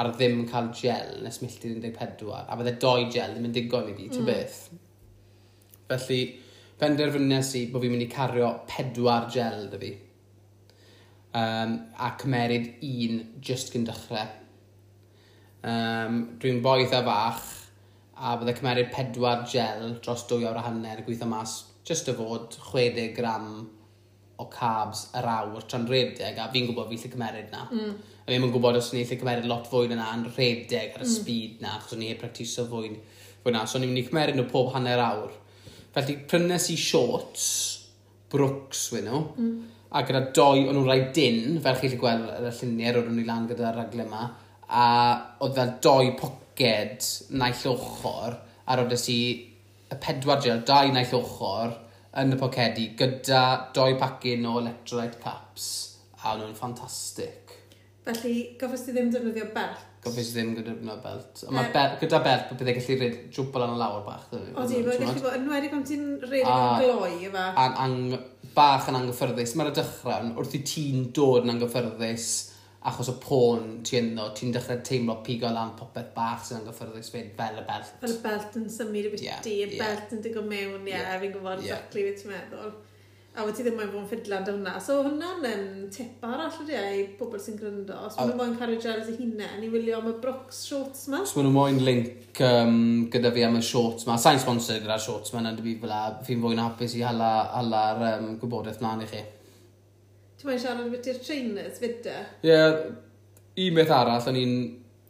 [0.00, 2.44] ar ddim cael gel nes milltir 14.
[2.46, 4.26] A bydde doi gel ddim yn digon i fi, mm.
[4.26, 4.60] beth.
[5.90, 6.20] Felly,
[6.80, 9.92] penderfynes i bod fi'n mynd i cario pedwar gel dy fi
[11.34, 14.28] um, a cymeryd un just gyn dechrau.
[15.60, 17.48] Um, Dwi'n boedd a fach
[18.20, 22.56] a bydde cymeryd pedwar gel dros dwy awr a hanner gweithio mas just y fod
[22.56, 23.50] 60 gram
[24.40, 27.66] o carbs yr awr tra'n redeg a fi'n gwybod fi lle cymeryd na.
[27.68, 27.96] Mm.
[28.24, 31.12] A fi'n gwybod os ni'n lle cymeryd lot fwy na yn redeg ar y mm.
[31.14, 32.94] speed na achos ni'n practiso fwy,
[33.44, 33.66] fwy na.
[33.68, 35.36] So ni'n mynd i cymeryd nhw pob hanner awr.
[35.96, 37.44] Felly prynes i shorts,
[38.30, 39.20] Brooks wyn nhw.
[39.36, 43.18] Mm a gyda doi o'n nhw'n rhai dyn, fel chi'n gweld ar y lluniau, roeddwn
[43.18, 44.22] ni lan gyda'r raglen yma,
[44.70, 44.86] a
[45.42, 48.38] oedd fel doi poced naill ochr,
[48.70, 49.20] a roeddes i
[49.90, 51.74] y pedwar gel, dau naill ochr,
[52.22, 55.68] yn y pocedi, gyda doi pacyn o electrolyte caps,
[56.22, 57.56] a nhw'n ffantastig.
[58.06, 59.86] Felly, gofes ti ddim defnyddio belt?
[60.00, 61.42] Gofes i ddim gyda belt.
[61.44, 64.30] Ond mae bel, gyda belt, byddai gallu rhaid jwbl yn y lawr bach.
[64.32, 67.44] O di, byddai gallu bod yn wedi gwneud ti'n rhaid yn gloi, yma.
[67.60, 67.98] A'n
[68.54, 72.30] bach yn anghyffyrddus, mae'r dechrau wrth i ti'n dod yn anghyffyrddus
[72.90, 77.34] achos o pôn ti ynddo, ti'n dechrau teimlo pigo lan popeth bach sy'n anghyffyrddus fyd
[77.36, 77.90] fel y belt.
[78.04, 79.82] Fel y belt yn symud y beth yeah, di, y yeah.
[79.82, 81.18] belt yn digon mewn, ie, yeah, yeah.
[81.24, 81.76] fi'n gwybod yeah.
[81.76, 82.72] exactly beth ti'n meddwl
[83.30, 84.72] a wedi ddim moyn bod yn ffidlan dy hwnna.
[84.82, 87.94] So hwnna'n yn tip arall ydy e i pobl sy'n gryndo.
[88.08, 91.22] Os maen nhw'n moyn cario gels i hunain, i wylio am y Brooks shorts ma.
[91.22, 92.80] Os maen nhw moyn link um,
[93.12, 94.18] gyda fi am y shorts ma.
[94.18, 95.94] Sa'n sponsor gyda'r shorts ma, na dy fi fel
[96.26, 99.22] fi'n fwy'n hapus i hala, hala'r um, gwybodaeth mlaen i chi.
[100.40, 102.18] Ti'n moyn siarad beth i'r trainers fyd e?
[102.42, 102.78] Ie, yeah,
[103.68, 104.54] un beth arall, o'n i'n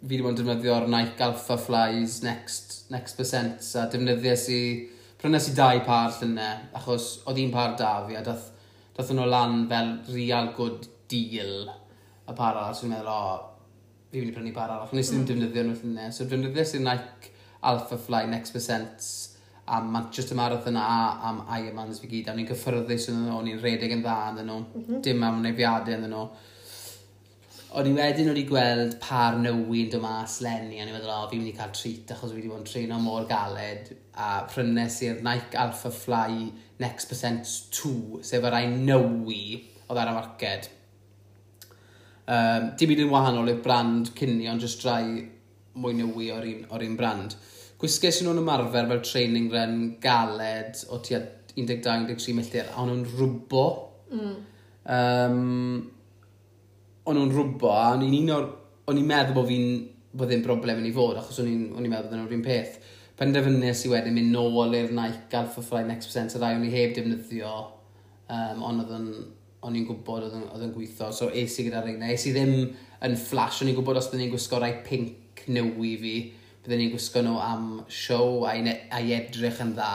[0.01, 4.89] fi wedi bod yn defnyddio'r Nike Alpha Flies Next, Next Percent, a defnyddiau sy'n
[5.21, 8.51] prynes i dau par llynau, achos oedd un par da fi, a dath,
[8.97, 14.23] dath nhw lan fel real good deal y par arall, so fi'n meddwl, o, fi
[14.23, 15.33] wedi prynu par arall, nes i ddim hmm.
[15.33, 17.35] defnyddio nhw llynau, so defnyddio sy'n Nike
[17.71, 19.11] Alpha Fly Next Percent
[19.71, 20.87] am Manchester Marathon a
[21.29, 24.57] am Ironmans fi gyd, a ni'n cyffyrddus yn nhw, ni'n redeg yn dda yn nhw,
[24.63, 25.03] mm -hmm.
[25.05, 26.25] dim am wneud fiadau yn nhw
[27.79, 31.39] o'n i wedyn wedi gweld par nywyn dod mas lenni, a ni'n meddwl, o, fi'n
[31.43, 35.21] mynd i cael treat achos fi wedi bod yn treino mor galed, a prynes i'r
[35.23, 36.49] Nike Alpha Fly
[36.83, 39.45] Next Percent 2, sef yr ein nywi
[39.87, 40.71] oedd ar y marced.
[42.31, 45.05] Um, dim byd yn wahanol i'r brand cynni, ond jyst rai
[45.79, 47.39] mwy newi o'r un, or un brand.
[47.81, 51.23] Gwisges nhw'n ymarfer fel training run galed o tua
[51.55, 53.65] 12-13 milltir, a o'n nhw'n rwbo.
[54.11, 54.37] Mm.
[54.91, 56.00] Um,
[57.11, 58.47] o'n nhw'n rwbo, a o'n i'n un o'r...
[58.91, 59.67] O'n i'n meddwl bod fi'n...
[60.11, 62.79] bod ddim broblem yn ei fod, achos o'n i'n meddwl bod nhw'n rhywun peth.
[63.21, 66.73] Penderfynnes i wedyn mynd nôl i'r Nike Alpha Fly Next Percent, a rai o'n i
[66.73, 67.53] heb defnyddio,
[68.33, 69.11] um, ond oedd yn
[69.61, 72.09] o'n i'n gwybod oedd yn gweithio, so es i gyda'r reina.
[72.09, 72.55] Es i ddim
[73.05, 76.15] yn flash, o'n i'n gwybod os byddwn i'n gwisgo rai pink newi fi,
[76.65, 78.65] byddwn i'n gwisgo nhw am siow a'i,
[78.97, 79.93] ai edrych yn dda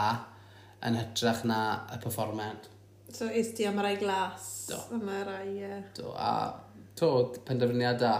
[0.85, 1.59] yn hytrach na
[1.95, 2.69] y performant.
[3.09, 4.67] So is ti am rai glas?
[4.69, 4.77] Do.
[4.93, 5.49] Am rai...
[5.65, 5.81] Uh...
[5.97, 6.29] Do, a
[6.99, 7.09] to
[7.47, 8.13] penderfyniad da.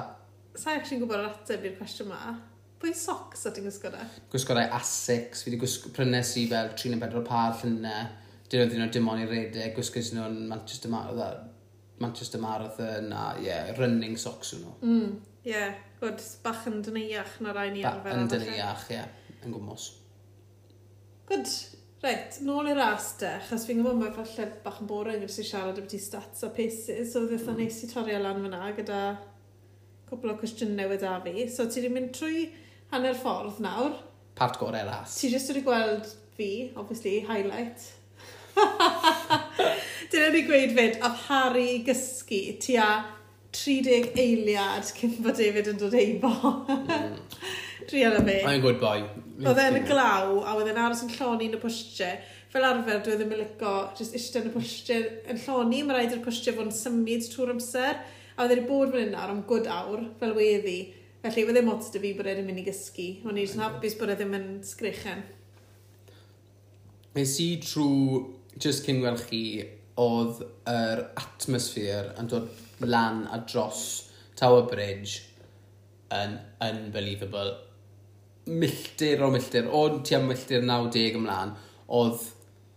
[0.55, 2.35] Sa'n eich gwybod yr ateb i'r cwestiwn ma?
[2.79, 4.03] Pwy socks o ti'n gwisgo da?
[4.31, 5.43] Gwisgodau Asics.
[5.43, 8.07] Fi wedi gwisgo prynes i fel 34 par llynau.
[8.51, 9.73] Dyn nhw ddyn nhw dim ond i redeg.
[9.77, 11.51] Gwisgais nhw'n Manchester Marathon.
[12.03, 14.75] Manchester Marathon a, yeah, running socks nhw.
[14.83, 15.13] Mm,
[15.45, 15.77] ie, yeah.
[16.01, 18.11] Gwyd, bach yn dyneiach na rai ni arfer.
[18.11, 18.99] Bach yn dyneiach, ie.
[18.99, 19.39] Yeah.
[19.45, 19.87] Yn gwmwys.
[21.29, 21.47] Good.
[22.05, 25.45] Reit, nôl i'r ras de, achos fi'n gwybod mae falle bach yn boring os i
[25.47, 27.57] siarad am ti stats a paces, so ddeitha mm.
[27.63, 28.99] neis i torri lan fyna gyda
[30.11, 31.47] cwbl o cwestiynau weda fi.
[31.49, 32.43] So ti wedi mynd trwy
[32.91, 33.97] hanner ffordd nawr.
[34.37, 35.17] Part gorau ras.
[35.17, 37.89] Ti jyst wedi gweld fi, obviously, highlight.
[40.11, 42.89] Dyna ni gweud fyd, a afharu gysgu tua
[43.55, 46.35] 30 eiliad cyn bod David yn dod eibo.
[46.69, 47.17] mm.
[47.83, 48.39] Rhian a fi.
[48.41, 49.03] I'm a good boy.
[49.43, 52.19] Oedd e'n y glaw, a oedd e'n aros yn lloni yn y pwstiau.
[52.53, 56.15] Fel arfer, dwi ddim yn lico, jyst eistedd yn y pwstiau yn lloni, mae rhaid
[56.15, 57.99] i'r pwstiau fod yn symud trwy'r amser.
[58.35, 60.77] A oedd e'n bod fan yna am good awr, fel weddi.
[61.25, 63.09] Felly, oedd e'n ots dy fi bod e'n mynd i gysgu.
[63.27, 65.25] O'n i'n hapus bod e ddim yn sgrichen.
[67.15, 68.23] Nes i trwy,
[68.59, 69.43] jyst cyn gweld chi,
[69.99, 73.85] oedd yr atmosffer yn dod lan a dros
[74.35, 75.21] Tower Bridge
[76.11, 77.53] yn unbelievable
[78.45, 81.53] milltir o milltir, o ti am milltir 90 ymlaen,
[81.87, 82.31] oedd...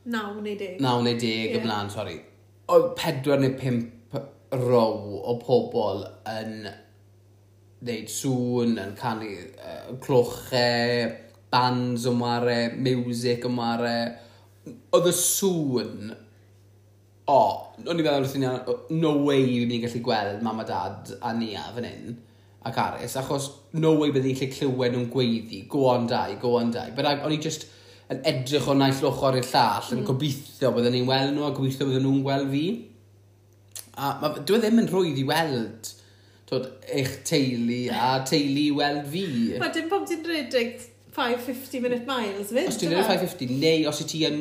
[0.09, 0.78] 9 neu 10.
[0.81, 1.57] 9 neu 10 yeah.
[1.61, 2.18] ymlaen, sori.
[2.72, 3.87] Oedd 4 neu 5
[4.57, 6.62] row o pobl yn
[7.85, 11.11] neud sŵn, yn canu uh, clochau,
[11.52, 13.98] bands ymware, music ymware.
[14.96, 16.09] Oedd y sŵn...
[17.28, 18.50] O, oh, o'n i'n meddwl wrth i ni,
[18.96, 22.14] no way fi'n gallu gweld mam a dad a ni a fan hyn
[22.66, 26.73] ac Aris, achos no way byddi lle clywed nhw'n gweiddi, go on dau, go on
[26.75, 26.90] dau.
[26.97, 27.68] But o'n i just
[28.12, 30.09] yn edrych o naill ochr i'r llall, yn mm.
[30.09, 32.64] gobeithio bydden ni'n weld nhw, a gobeithio bydden nhw'n gweld fi.
[33.99, 35.90] A ma, dwi e ddim yn rwydd i weld
[36.49, 39.27] twyd, eich teulu a teulu i weld fi.
[39.61, 40.81] Mae dim pob ti'n redig
[41.18, 42.73] 550 minute miles, fyd?
[42.73, 43.61] Os ti'n redig 550, e?
[43.66, 44.40] neu os i ti yn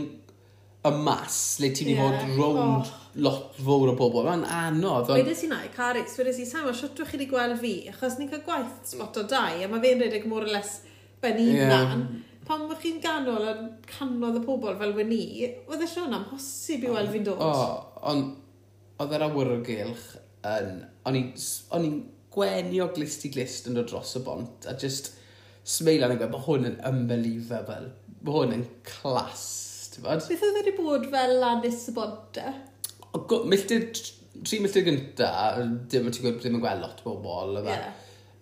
[0.87, 2.23] y mas, le ti'n mynd yeah.
[2.23, 2.87] i fod rownd...
[2.87, 4.23] Oh lot fawr o bobl.
[4.27, 5.11] Mae'n anodd.
[5.11, 5.17] On...
[5.17, 8.45] Wedes i na, Carix, wedes i, Sam, siwt chi wedi gweld fi, achos ni'n cael
[8.45, 10.73] gwaith spot o dau, a mae fe'n redeg mor o les
[11.23, 11.95] ben i yeah.
[12.47, 15.23] Pan bych chi'n ganol yn canodd y pobl fel we ni,
[15.67, 17.41] oedd y Sean am hosib i weld fi'n dod.
[17.43, 17.65] O,
[18.07, 20.05] ond oedd yr awyrgylch
[20.47, 20.77] yn...
[21.07, 21.97] O'n i'n
[22.31, 25.11] gwenio glist i glist yn dod dros y bont, a just
[25.67, 27.91] smeilan yn gweud, mae hwn yn unbelievable.
[28.21, 29.45] Mae hwn yn clas,
[29.91, 30.23] ti'n bod?
[30.29, 32.41] Beth oedd wedi bod fel lan y bont,
[33.47, 33.91] milltir,
[34.43, 35.29] tri milltir gynta,
[35.89, 37.61] dim yn gwybod, dim yn gweld lot o bobl.
[37.65, 37.93] Yeah.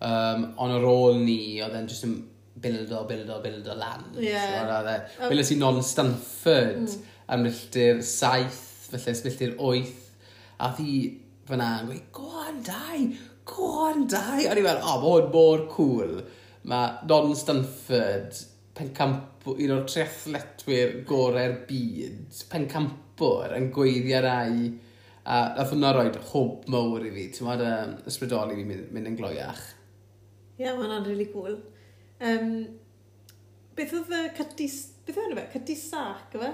[0.05, 2.15] Um, ond ar ôl ni, oedd e'n jyst yn
[2.61, 4.07] bildo, bildo, bildo lan.
[4.15, 4.29] E.
[4.29, 5.05] Yeah.
[5.17, 7.13] So, Bilas i non-Stanford mm.
[7.33, 10.01] am milltir saith, felly milltir wyth.
[10.63, 10.97] A ddi
[11.47, 13.05] fyna yn gweud, go on dau,
[13.47, 14.41] go on dau.
[14.41, 16.19] A ni fel, o, oh, mae hwn mor cool.
[16.65, 18.43] Mae non-Stanford,
[18.75, 24.57] pencamp, un o'r triathletwyr gorau'r byd, pencamp bwr yn gweiddi'r ai
[25.25, 29.09] a nath hwnna roed hwb mowr i fi, ti'n modd um, ysbrydoli fi mynd, mynd
[29.09, 29.63] yn gloiach.
[30.55, 31.57] Ie, yeah, hwnna'n really cool.
[32.21, 32.51] Um,
[33.75, 36.51] beth oedd y cytis, beth oedd fe, cytisac, yfe?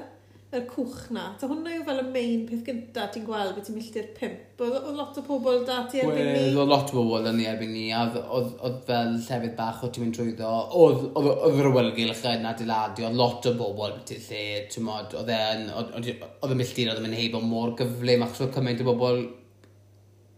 [0.52, 1.30] yr cwch na.
[1.40, 4.60] Ta hwnna yw fel y main peth gyntaf ti'n gweld beth ti'n milltir pimp.
[4.62, 6.42] Oedd lot o pobl da ti erbyn ni?
[6.52, 10.04] Oedd lot o bobl yn ni erbyn ni, a oedd fel llefydd bach o ti'n
[10.04, 11.06] mynd trwyddo, oedd
[11.62, 14.42] yr awelgylch yn adeiladu, oedd lot o bobl beth i'r lle,
[14.74, 15.70] ti'n modd, oedd e'n
[16.60, 19.22] milltir, oedd yn mynd heibo mor gyflym, achos oedd cymaint o bobl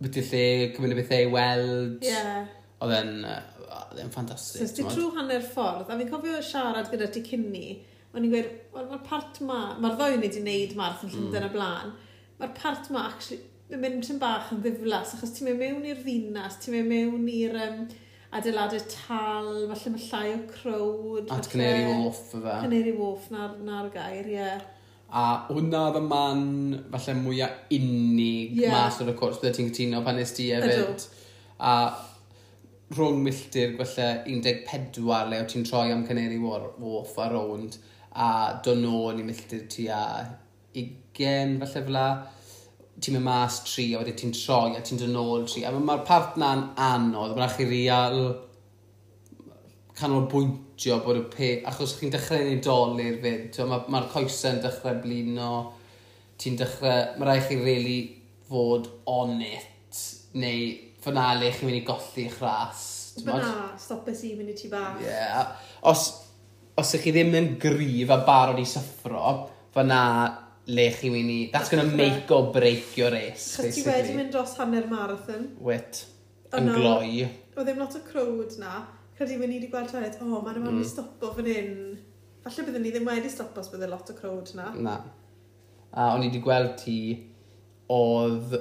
[0.03, 0.43] beth i'r lle,
[0.75, 2.05] cymaint o bethau i weld.
[2.05, 2.45] Yeah.
[2.85, 4.61] Oedd e'n ffantastig.
[4.61, 7.79] So, ti trwy hanner ffordd, a fi'n cofio siarad gyda ti cynni,
[8.13, 11.47] o'n i'n gweud, mae'r well, part ma, mae'r ddoi ni wedi wneud marth yn Llundain
[11.47, 11.49] mm.
[11.49, 11.93] y blaen,
[12.39, 13.41] mae'r part ma, actually,
[13.73, 17.25] yn mynd yn bach yn ddiflas, achos ti'n mynd mewn i'r ddinas, ti'n mynd mewn
[17.33, 17.79] i'r um,
[18.37, 21.33] adeiladau tal, falle mae llai o crowd.
[21.33, 22.55] At Canary Wharf, fe.
[22.65, 24.37] Canary Wharf, na'r na gair, ie.
[24.37, 24.63] Yeah.
[25.13, 26.45] A hwnna oedd y man,
[26.93, 28.73] falle mwyaf unig yeah.
[28.73, 31.05] mas o'r cwrs, bydde ti'n cytuno pan nes ti hefyd.
[31.61, 31.73] A
[32.93, 37.77] rhwng milltir, falle 14 le o ti'n troi am Canary Wharf a rownd
[38.13, 38.29] a
[38.65, 40.03] dod nôl o'n i'n milltir a
[40.73, 41.99] 20 falle fel
[43.01, 46.03] ti'n mynd mas tri a wedyn ti'n troi a ti'n dod nôl tri a mae'r
[46.07, 48.19] part na'n anodd mae'n chi real
[49.97, 55.51] canolbwyntio bod y pe achos chi'n dechrau ei dolir fyd mae'r ma, coesau'n dechrau blino
[56.41, 57.99] ti'n dechrau mae rhaid chi really
[58.49, 60.01] fod on it
[60.37, 60.73] neu
[61.03, 64.95] fanale chi'n mynd i golli eich ras Fyna, stopus i, mynd i ti bach.
[64.97, 65.51] Ie, yeah.
[65.85, 66.22] os
[66.79, 69.35] os ych chi ddim yn gryf a barod i syffro,
[69.75, 69.99] fyna
[70.65, 71.37] le chi wyni...
[71.51, 75.49] That's gonna make or break your race, Chos ti wedi mynd dros hanner marathon.
[75.59, 76.05] Wit.
[76.51, 77.27] Oh, yn Yna- gloi.
[77.57, 78.83] O ddim lot o crowd na.
[79.17, 80.69] Credu wedi ni wedi gweld traed, o, mae'n mm.
[80.69, 81.75] mynd i stopo fan hyn.
[82.43, 84.71] Falle byddwn ni ddim wedi stopo os bydde lot o crowd na.
[84.87, 84.97] Na.
[85.93, 86.97] A o'n i wedi gweld ti,
[87.93, 88.55] oedd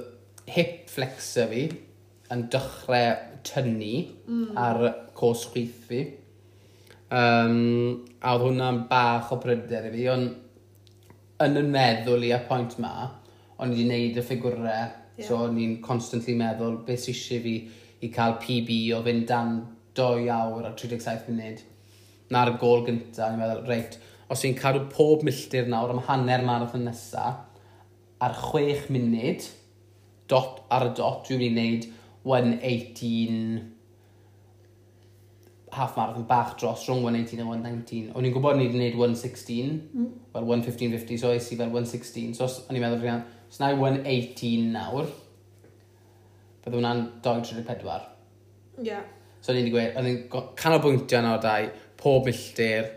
[0.53, 1.63] hip flexor fi
[2.33, 3.15] yn dechrau
[3.47, 3.95] tynnu
[4.27, 4.51] mm.
[4.59, 4.83] ar
[5.17, 6.03] cos chwith fi.
[7.13, 12.39] Um, a oedd hwnna'n bach o pryder i fi, ond yn y meddwl i y
[12.47, 12.93] pwynt ma,
[13.61, 15.27] o'n i wedi gwneud y ffigwrau, yeah.
[15.27, 17.55] so o'n i'n constantly meddwl beth sy'n eisiau fi
[18.03, 19.59] i cael PB o fynd dan
[19.99, 21.61] 2 awr a 37 munud.
[22.33, 23.99] Na'r gol gyntaf, o'n i'n meddwl, reit,
[24.33, 27.43] os i'n cadw pob milltir nawr am hanner marathon nesaf,
[28.23, 29.45] ar 6 munud,
[30.31, 31.93] dot ar y dot, dwi'n mynd i
[32.33, 33.72] wneud 118
[35.75, 38.11] half marathon bach dros rhwng 118 a 119.
[38.13, 40.07] O'n i'n gwybod ni wedi gwneud 116, mm.
[40.35, 42.33] fel 115.50, so es i fel 116.
[42.37, 45.11] So os o'n i'n meddwl rhan, os na i 118 nawr,
[46.63, 48.07] bydde hwnna'n 234.
[48.79, 48.89] Ie.
[48.91, 49.03] Yeah.
[49.43, 50.21] So o'n i'n gweud, o'n i'n
[50.59, 52.89] canolbwyntio yna o dau, pob milltir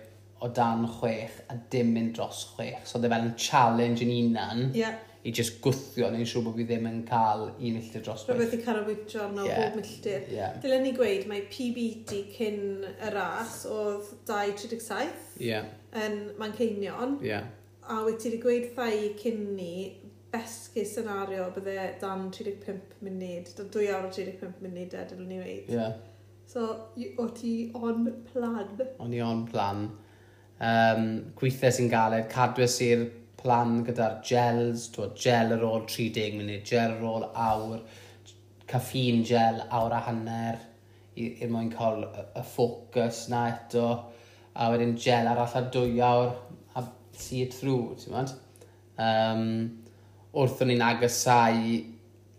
[0.45, 2.85] o dan chwech a dim mynd dros chwech.
[2.85, 4.71] So oedd e fel yn challenge yn unan.
[4.71, 4.85] Ie.
[4.85, 8.39] Yeah i just gwthio neu'n siŵr bod fi ddim yn cael un milltir dros beth.
[8.39, 9.62] Rwy'n carawitio arno yeah.
[9.65, 10.27] bob milltir.
[10.31, 10.57] Yeah.
[10.62, 15.67] Dylen ni gweud mae PBD cyn y ras oedd 2.37 yeah.
[16.05, 17.19] yn Manceinion.
[17.27, 17.49] Yeah.
[17.91, 19.73] A wyt ti wedi gweud thai cyn ni
[20.31, 25.43] besgu senario bydde dan 35 munud, dan 2 awr o 35 munud e, dylen ni
[25.43, 25.71] weid.
[25.73, 26.01] Yeah.
[26.47, 26.67] So,
[27.19, 28.77] o ti on plan?
[29.03, 29.89] O'n i on plan.
[30.57, 33.09] Um, gweithio sy'n galed, cadwys i'r
[33.47, 37.83] plan gyda'r gels, twod gel ar ôl 30 munud, gel ar ôl awr,
[38.67, 40.59] caffeine gel awr a hanner,
[41.15, 43.87] i, i mwyn cael y ffocws na eto,
[44.57, 46.33] a wedyn gel arall ar dwy awr,
[46.75, 46.83] a
[47.15, 48.35] see it through, ti'n mynd?
[49.07, 49.44] Um,
[50.35, 51.77] wrth o'n i'n agosáu,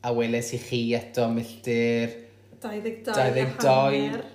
[0.04, 2.24] a weles i chi eto milltir...
[2.58, 4.26] 22, 22 hanner.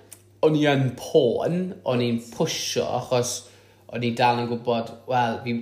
[0.43, 3.35] O'n i yn pôn, o'n i'n pwysio, achos
[3.93, 5.53] o'n i dal yn gwybod, wel, fi,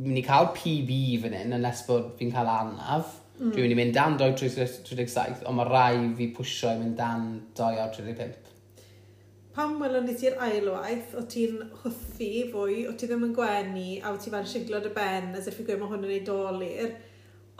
[0.00, 3.16] mynd i cael PB fan hyn, unless bod fi'n cael anaf.
[3.40, 3.54] Mm.
[3.54, 8.50] Dwi'n mynd i mynd dan 2.37, ond mae rai fi pwysio i mynd dan 2.35.
[9.56, 14.12] Pam welon ni ti'r ailwaith, o ti'n hwthu fwy, o ti ddim yn gwenu, a
[14.12, 16.92] o ti fan siglod y ben, as if i gweud mae hwn yn ei dolir.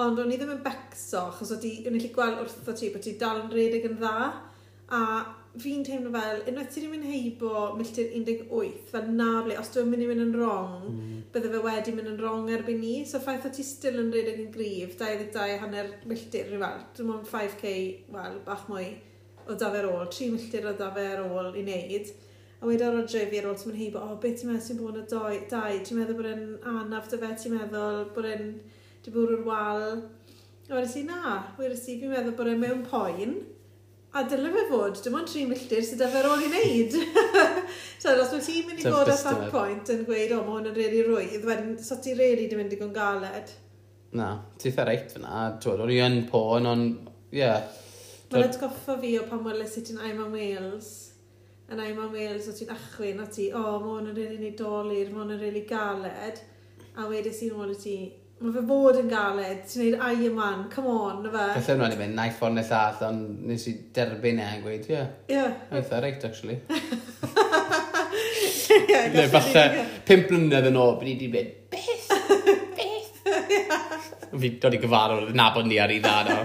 [0.01, 3.05] Ond o'n i ddim yn becso, achos o'n i'n gallu gweld wrth o ti, bod
[3.05, 4.30] ti dal yn redig yn dda,
[4.91, 5.01] a
[5.59, 9.88] fi'n teimlo fel, unwaith ti wedi mynd heibo milltir 18, fel na ble, os dwi'n
[9.90, 11.20] mynd i mynd yn wrong, mm.
[11.34, 12.92] bydde fe wedi mynd yn wrong erbyn ni.
[13.09, 17.14] So ffaith o ti still yn rhedeg yn grif, 22 hanner milltir rhyw fel, dwi'n
[17.16, 17.74] ond 5k,
[18.14, 18.92] wel, bach mwy
[19.51, 22.14] o dafer ôl, 3 milltir o dafer ôl i wneud.
[22.61, 24.66] A wedi o'r adre fi ar ôl ti'n mynd heibo, o, oh, beth ti'n meddwl
[24.68, 25.82] sy'n bod yn y dau?
[25.82, 28.51] Ti'n meddwl bod yn anaf dy fe, ti'n meddwl bod yn
[29.03, 29.86] dibwrw'r wal?
[30.70, 33.40] A wedi si, na, wedi si, fi'n meddwl bod yn mewn poen.
[34.12, 36.94] A dyle fe fod, dim ond tri milltir sydd efo'r ôl i wneud.
[38.02, 40.56] so, os mae ti'n mynd i fod at that point yn gweud, o, oh, mae
[40.56, 43.52] hwn yn really rwydd, wedyn, so ti'n really dim mynd i gwn galed.
[44.18, 47.38] Na, ti'n eitha reit fyna, twyd, o'n i yn pon, ond, ie.
[47.38, 47.68] Yeah.
[48.32, 50.90] Mae'n atgoffa fi o pan weles i ti'n aim am Wales,
[51.70, 54.40] yn aim am Wales, o ti'n achwyn, a ti, o, oh, mae hwn yn really
[54.42, 56.42] neudoli'r, mae hwn yn really galed,
[56.98, 57.96] a wedys i'n ôl i ti,
[58.41, 61.47] mae fe bod yn galed, ti'n neud ai yman, come on, na fe.
[61.66, 64.86] Felly yna ni mynd, naeth ffordd neu llall, ond nes i derbyn e a gweud,
[64.88, 65.03] ie.
[65.34, 65.43] Ie.
[65.76, 66.57] Eitha reit, actually.
[68.70, 69.64] Ie, falle,
[70.09, 72.09] pimp blynedd yn ôl, byd i di mynd, beth?
[72.78, 74.09] Beth?
[74.41, 76.43] Fi dod i gyfarwyr, nabod ni ar ei dda, o.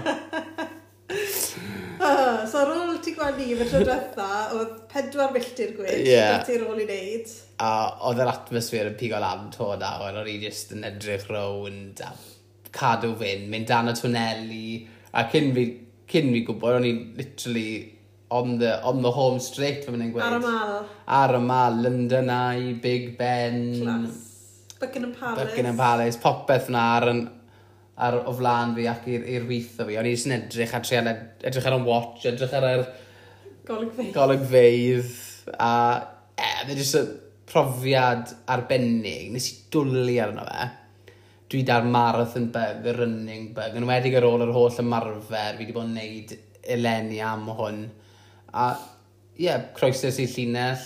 [2.46, 6.44] So ar ôl ti gweld ni, fe tro diwetha, oedd pedwar milltir gwyd, yeah.
[6.44, 7.72] ti'n ôl i wneud a
[8.08, 12.12] oedd yr atmosfer yn pigo lan to nawr, o'n i just yn edrych rownd a
[12.76, 14.66] cadw fynd, mynd dan y twneli,
[15.16, 15.66] a cyn fi,
[16.12, 17.70] cyn fi gwybod, o'n i literally
[18.30, 20.26] on the, on the home straight fe mynd gweud.
[20.26, 20.76] Ar y mal.
[21.20, 23.62] Ar y mal, London Eye, Big Ben.
[23.80, 24.22] Class.
[24.80, 25.40] Buckingham Palace.
[25.40, 27.22] Buckingham Palace, popeth na ar, yn,
[27.96, 29.96] ar o flaen fi ac i'r wyth fi.
[29.96, 32.88] O'n i jyst yn edrych a trial edrych ar y watch, edrych ar yr...
[33.66, 34.12] Golygfeidd.
[34.14, 35.14] Golygfeidd.
[35.56, 35.70] A,
[36.36, 39.30] e, yeah, just profiad arbennig.
[39.34, 40.66] Nes i dwlu arno fe.
[41.46, 45.60] Dwi da'r marathon bug, y running bug, yn wedi ar ôl yr holl ymarfer, fi
[45.60, 46.32] wedi bod yn neud
[46.74, 47.84] eleni am hwn.
[48.50, 48.66] A
[49.36, 50.82] ie, yeah, croeso i llinell,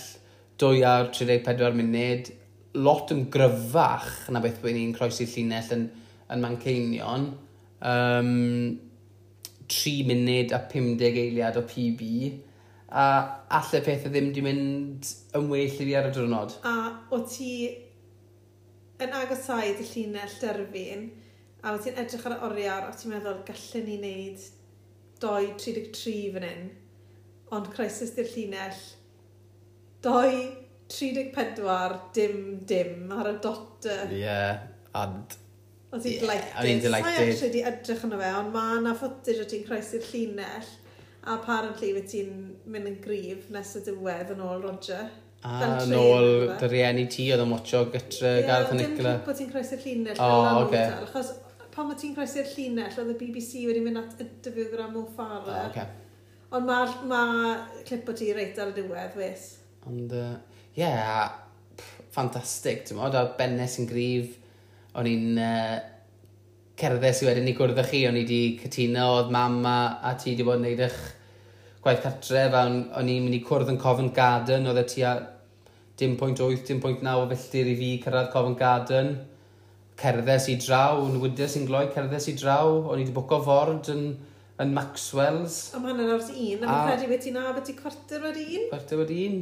[0.61, 2.29] 2 awr 34 munud,
[2.77, 5.87] lot yn gryfach na beth bod ni'n croesi llinell yn,
[6.31, 7.27] yn Manceinion.
[7.81, 8.77] Um,
[9.71, 12.11] 3 munud a 50 eiliad o PB
[12.91, 13.03] a
[13.47, 16.57] alle pethau ddim di mynd yn well i fi ar y diwrnod.
[16.67, 16.75] A
[17.15, 17.51] o ti
[19.01, 21.05] yn agosáu dy llinell derfyn,
[21.63, 24.39] a o ti'n edrych ar y oriawr, a ti'n meddwl gallen ni wneud
[25.23, 26.65] 2.33 fan hyn,
[27.55, 28.81] ond croesus di'r llinell
[30.03, 32.37] 2.34 dim
[32.67, 33.87] dim ar y dot.
[33.87, 34.67] Ie, yeah,
[34.97, 35.37] and...
[35.91, 36.53] O ti'n yeah, delighted.
[36.59, 37.15] O'n i'n delighted.
[37.15, 40.71] Sa'i actually di edrych yno fe, ond mae yna ffotydd o ti'n croesi'r llinell
[41.21, 42.31] A apparently fe ti'n
[42.73, 45.09] mynd yn grif nes y diwedd yn ôl Roger.
[45.41, 49.15] Ah, a yn ôl dy rieni ti oedd yn watcho gytre yeah, Gareth Nicola.
[49.15, 50.21] Ie, dim bod ti'n croesi'r llinell.
[50.21, 50.67] O, oh, oce.
[50.67, 51.07] Okay.
[51.07, 51.31] Achos
[51.73, 55.47] pan mae ti'n croesi'r llinell, oedd y BBC wedi mynd at interview gyda Mo Farah.
[55.47, 55.87] Oh, okay.
[56.51, 57.21] Ond mae ma
[57.87, 59.47] clip o ti reit ar y diwedd, fes.
[59.89, 61.29] Ond, ie, uh, yeah,
[62.11, 64.35] ffantastig, ti'n modd, a benne sy'n grif,
[64.97, 65.77] o'n i'n uh,
[66.81, 69.77] cerddes sydd wedyn i gwrdd â chi, o'n i wedi cytuno, oedd mam a,
[70.07, 71.01] a ti wedi bod yn neud eich
[71.81, 75.13] gwaith cartref, a o'n i'n mynd i cwrdd yn Covent Garden, oedd e tua
[76.01, 79.13] 10.8, 10.9 o filltir i fi cyrraedd Covent Garden.
[80.01, 83.89] Cerddes i draw, yn wydes i'n gloi, cerddes i draw, o'n i wedi bwco ford
[83.93, 84.05] yn,
[84.61, 85.59] yn Maxwell's.
[85.77, 88.47] A mae yn ars un, a mae'n credu beth ti'n a beth ti cwarter wedi
[88.57, 88.67] un?
[88.71, 89.39] Cwarter wedi un.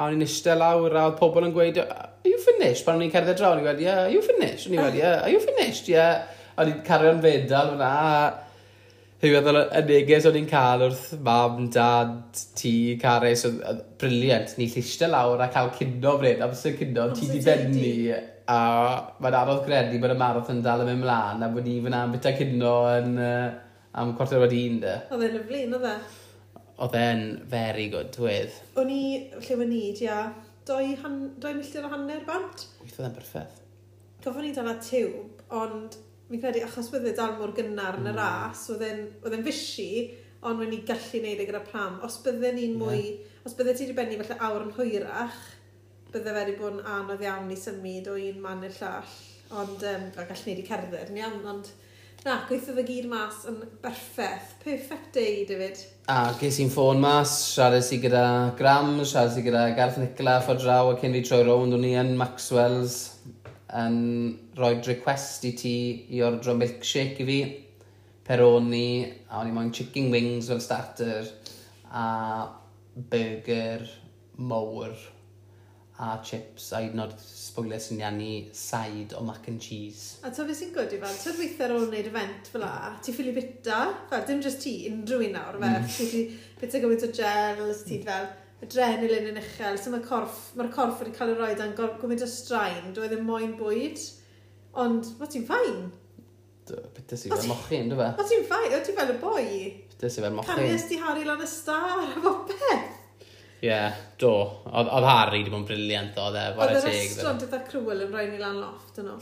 [0.00, 2.86] A o'n i'n eistedd lawr, a oedd pobl yn gweud, are you finished?
[2.86, 4.68] Pan o'n i'n cerdded draw, o'n i'n gweud, yeah, are you finished?
[4.68, 5.02] O'n i'n gweud, ah.
[5.02, 5.92] yeah, are you finished?
[5.92, 10.84] Yeah o'n i'n cario'n fedal hwnna, a hei feddwl ah, y neges o'n i'n cael
[10.86, 14.54] wrth mam, dad, ti, cares, oedd briliant.
[14.60, 17.94] Ni llistau lawr a cael cyndo bryd, amser cyndo, ti di benni.
[18.50, 18.60] A
[19.22, 22.16] mae'n anodd gredu bod y marathon dal yn mynd mlaen, a bod ni fyna am
[22.16, 23.18] bita cyndo yn...
[23.18, 24.92] Uh, am cwarter wedi un, de.
[25.10, 25.94] Oedd e'n lyflu, oedd e?
[26.80, 28.60] Oedd e'n very good, wedd.
[28.80, 29.00] O'n i,
[29.34, 30.20] lle fe ni, ia,
[30.68, 32.68] doi, han, doi milltir o hanner bant.
[32.84, 33.58] Wyth oedd e'n berffeth.
[34.24, 35.98] Gofyn ni dala tiwb, ond
[36.30, 38.18] fi'n credu achos bydd e dal mor gynnar yn y mm.
[38.18, 39.90] ras, oedd e'n fysi,
[40.46, 41.98] ond wedi gallu neud e gyda pram.
[42.06, 43.40] Os bydde ni'n mwy, yeah.
[43.48, 45.42] os bydde ti wedi benni falle awr yn hwyrach,
[46.14, 49.14] bydde fe wedi bod yn anodd iawn i symud o un man i'r llall.
[49.60, 51.72] Ond, um, gallu neud i cerdded yn iawn, ond
[52.22, 54.54] na, gweithio fe gyd mas yn berffaith.
[54.62, 55.82] Perfect day, David.
[56.10, 58.24] A ges i'n ffôn mas, siarad i gyda
[58.58, 61.96] Gram, siarad i gyda Garth Nicola, ffordd draw a cyn fi troi rownd, o'n i
[61.98, 63.00] yn Maxwell's
[63.78, 63.98] yn
[64.58, 65.76] rhoi request i ti
[66.16, 67.38] i ordro milkshake i fi,
[68.26, 68.90] peroni,
[69.28, 71.28] a o'n i moyn chicken wings fel starter,
[71.90, 72.48] a
[73.10, 73.86] burger
[74.36, 74.94] mowr,
[76.00, 80.18] a chips, a hyd yn oed sbwylau sy'n ni side o mac and cheese.
[80.24, 83.14] A ta fe sy'n godio fel, ta'n weithio ar ôl wneud event fel a, ti
[83.14, 85.90] ffili bita, fel dim just ti, unrhyw un nawr, fel, mm.
[85.90, 86.22] ti ffili
[86.62, 88.06] bita gymaint o gel, ti mm.
[88.08, 88.30] fel,
[88.64, 92.28] adrenalin yn uchel, so mae'r corff, mae'r corff wedi cael ei roi dan gwmyd o
[92.28, 94.02] straen, dwi ddim e moyn bwyd,
[94.84, 95.82] ond mae ti'n ffain.
[96.70, 98.10] Bydde si fel mochyn, dwi fe?
[98.18, 99.46] Mae ti'n ffain, o ti'n fel y boi.
[99.94, 100.52] Bydde si fel mochyn.
[100.52, 102.96] Carias di Harry lan y star, a fo beth.
[103.60, 104.34] Ie, yeah, do.
[104.68, 106.84] Oedd Harry wedi bod yn briliant o dde, fawr y teg.
[106.84, 109.18] Oedd yr restaurant eitha crwyl yn rhoi ni lan loft yno.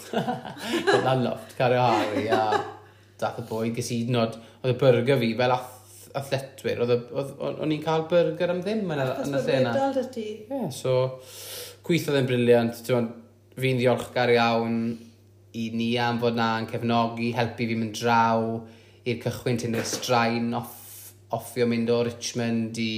[1.06, 2.42] lan loft, cario Harry, a
[3.22, 5.77] dath y boi, gysi nod, oedd y burger fi fel ath
[6.16, 9.74] athletwyr, o'n i'n cael burger am ddim yn y lle yna.
[9.88, 10.94] Achos Ie, so
[11.86, 12.80] gweithiodd yn briliant,
[13.58, 14.80] fi'n ddiolchgar iawn
[15.58, 18.44] i ni am fod na yn cefnogi, helpu fi mynd draw
[19.08, 20.76] i'r cychwyn tynnu'r straen off,
[21.34, 22.92] offio mynd o Richmond i,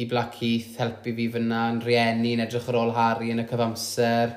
[0.00, 4.34] i Blackheath, helpu fi fyna yn rieni yn edrych ar ôl Harry yn y cyfamser.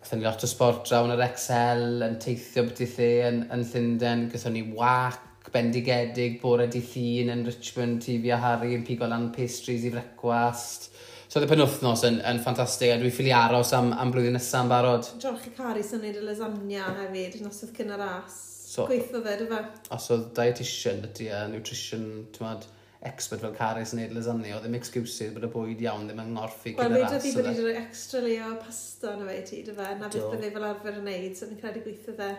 [0.00, 3.42] Gathen ni lot o sport draw yn yr Excel, yn teithio beth i lle yn,
[3.56, 8.84] yn Llundain, gathen ni wac bendigedig bore di llun yn Richmond, TV a Harry yn
[8.86, 10.90] pigo lan pastries i frecwast.
[11.30, 14.64] So oedd y penwthnos yn, yn ffantastig a dwi'n ffili aros am, am blwyddyn nesaf
[14.64, 15.10] yn barod.
[15.22, 18.38] Joch i cari sy'n neud y lasagna hefyd, nos oedd cyn yr as.
[18.70, 19.60] So, Gweithio fe, dy fe?
[19.94, 22.66] Os oedd dietitian, ydy a nutrition, ti'n mad,
[23.06, 26.32] expert fel Caris yn neud lasagna, oedd ddim excuses bod y bwyd iawn ddim yn
[26.34, 26.98] ngorffi gyda'r as.
[26.98, 30.26] Wel, wedi bod wedi rhoi extra leo pasta na fe ti, dy fe, na beth
[30.34, 32.32] bydde fel arfer yn neud, so ni'n credu gweithio fe.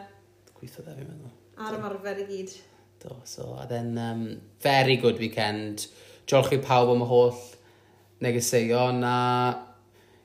[0.60, 1.32] Gweithio fe, fi'n meddwl.
[1.64, 2.60] Ar ymarfer i gyd.
[3.02, 5.88] Do, so, a then, um, very good weekend.
[6.28, 7.34] Diolch i pawb am y holl
[8.22, 9.16] negeseuon a,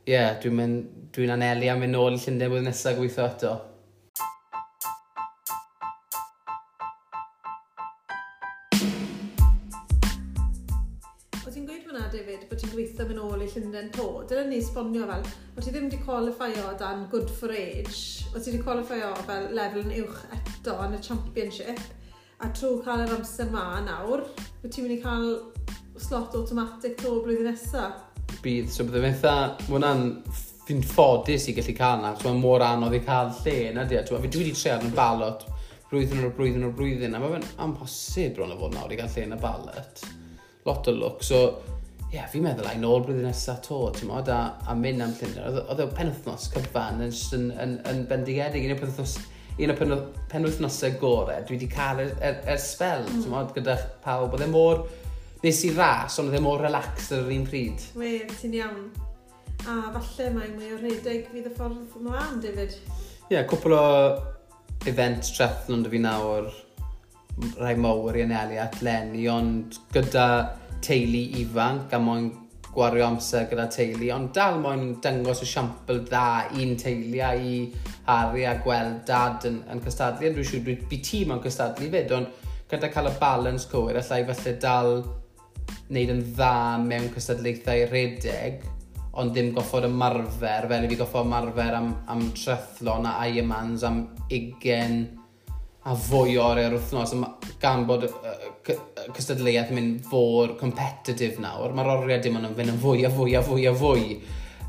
[0.05, 0.59] ie, yeah, dwi'n
[1.17, 3.55] dwi anelu am fynd nôl i Llundain blwyddyn nesaf gweithio eto.
[12.77, 15.23] gweithio mynd ôl i Llundain to, dyna ni sbonio fel,
[15.57, 19.87] o ti ddim wedi qualifio dan good for age, o ti wedi qualifio fel lefel
[19.87, 21.81] yn uwch eto yn y championship,
[22.43, 24.25] a trwy cael yr amser ma nawr,
[24.63, 25.29] wyt ti'n mynd i cael
[26.01, 28.03] slot automatic to blwyddyn nesaf?
[28.45, 30.03] Bydd, so byddai fatha, mae hwnna'n
[30.67, 33.97] fi'n ffodus i gallu cael na, so mae'n mor anodd i cael lle yna di,
[33.97, 34.21] a e?
[34.25, 35.47] fi dwi wedi treiad yn balot
[35.91, 39.13] blwyddyn o'r blwyddyn o'r blwyddyn, a mae fe'n amposib bron o fod nawr i gael
[39.15, 40.05] lle yn y balot.
[40.67, 41.41] Lot o look, so
[42.11, 45.15] ie, yeah, fi'n meddwl ai nôl blwyddyn nesaf to, ti'n modd, a, a mynd am
[45.17, 45.55] llunio.
[45.63, 49.17] Oedd y penwthnos cyfan yn, yn, yn, yn bendigedig, un o'r penwthnos
[49.57, 53.23] un o'r penwythnosau gorau, dwi wedi cael yr, er, er, er spel, mm.
[53.23, 54.37] ti'n modd, gyda pawb.
[54.37, 54.85] Oedd e mor,
[55.45, 57.89] nes i ras, ond oedd e mor relaxed ar yr un pryd.
[57.97, 58.87] We, ti'n iawn.
[59.67, 62.77] A falle mae mwy o rhedeg fydd y ffordd mlaen, David.
[62.77, 63.87] Ie, yeah, cwpl o
[64.87, 66.53] event triathlon dy fi nawr,
[67.57, 70.27] rhai mowr i anelu at Lenny, ond gyda
[70.85, 72.29] teulu ifanc a moyn
[72.77, 77.57] gwario amser gyda teulu, ond dal moyn dangos siampl dda un teulu a i
[78.07, 80.31] Harry a gweld dad yn, yn cystadlu.
[80.37, 84.23] Dwi'n siŵr dwi'n bu tîm yn cystadlu fyd, ond gyda cael y balans cywir, allai
[84.29, 84.93] falle dal
[85.87, 88.65] wneud yn dda mewn cystadlaethau redeg,
[89.17, 94.03] ond ddim goffod ymarfer, fel i fi goffod ymarfer am, am trethlon a Ironmans am
[94.29, 95.26] 20
[95.87, 97.13] a fwy o oriau'r wythnos,
[97.63, 98.11] gan bod y
[99.15, 103.13] cystadleuaeth yn mynd fôr competitive nawr, mae'r oriau dim ond yn fynd yn fwy a
[103.15, 104.17] fwy a fwy a fwy.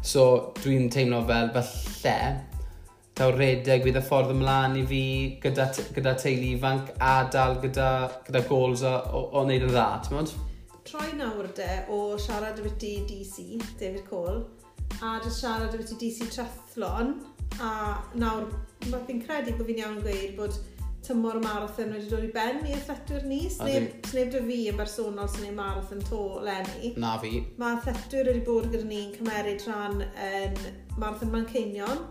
[0.06, 0.28] So
[0.62, 2.18] dwi'n teimlo fel, falle,
[3.18, 5.02] taw redeg bydd y ffordd ymlaen i fi
[5.42, 7.90] gyda, gyda teulu ifanc a dal gyda,
[8.28, 10.38] gyda goals o, o, o wneud yn dda, ti'n modd?
[10.88, 14.44] Troi nawr de o siarad ambiti DC, David Cole,
[15.02, 17.16] a dy siarad ambiti DC Triathlon,
[17.58, 17.72] a
[18.22, 18.46] nawr,
[18.86, 20.62] fi'n credu bod fi'n iawn gweud bod
[21.08, 23.40] tymor y marathon wedi dod i ben i athletwyr ni.
[23.54, 26.94] Sneb sneb dy fi yn bersonol sy'n ei marathon to lenni.
[27.00, 27.42] Na fi.
[27.62, 30.58] Mae athletwyr wedi bod gyda ni'n cymeryd rhan yn
[31.00, 32.04] marathon Manceinion,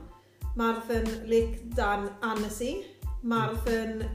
[0.57, 2.73] marathon Lake Dan Annecy,
[3.23, 4.07] marathon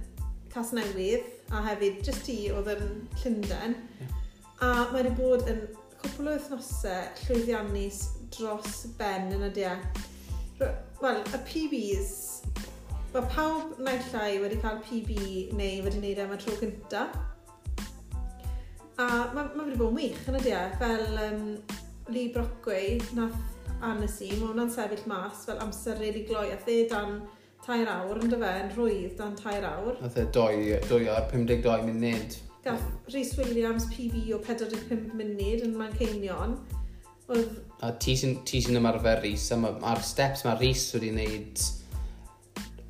[0.52, 3.78] Casnewydd, a hefyd just ti oedd yn Llundain.
[4.02, 4.18] Yeah.
[4.62, 5.62] A mae wedi bod yn
[6.02, 8.02] cwpl o wythnosau llwyddiannus
[8.34, 9.70] dros ben yn y ydy.
[9.70, 10.70] E?
[11.02, 12.12] Wel, y PBs
[13.12, 15.16] Mae pawb naill llai wedi cael PB
[15.60, 17.02] neu wedi wneud e am y tro cynta.
[19.04, 20.78] A mae ma wedi bod yn wych yn y dia, e?
[20.80, 21.42] fel um,
[22.08, 23.36] Lee Brockway nath
[23.84, 27.18] Annecy, mae hwnna'n sefyll mas fel amser rili really gloi, a dde dan
[27.66, 30.00] tair awr yn dyfa, yn rwydd dan tair awr.
[30.00, 30.26] E a dde
[30.88, 32.40] 2 ar 52 munud.
[32.64, 36.56] Gath Rhys Williams PB o 45 munud yn Manceinion.
[37.28, 37.60] Oedd...
[37.84, 41.68] A ti sy'n ymarfer Rhys, a'r steps mae Rhys wedi wneud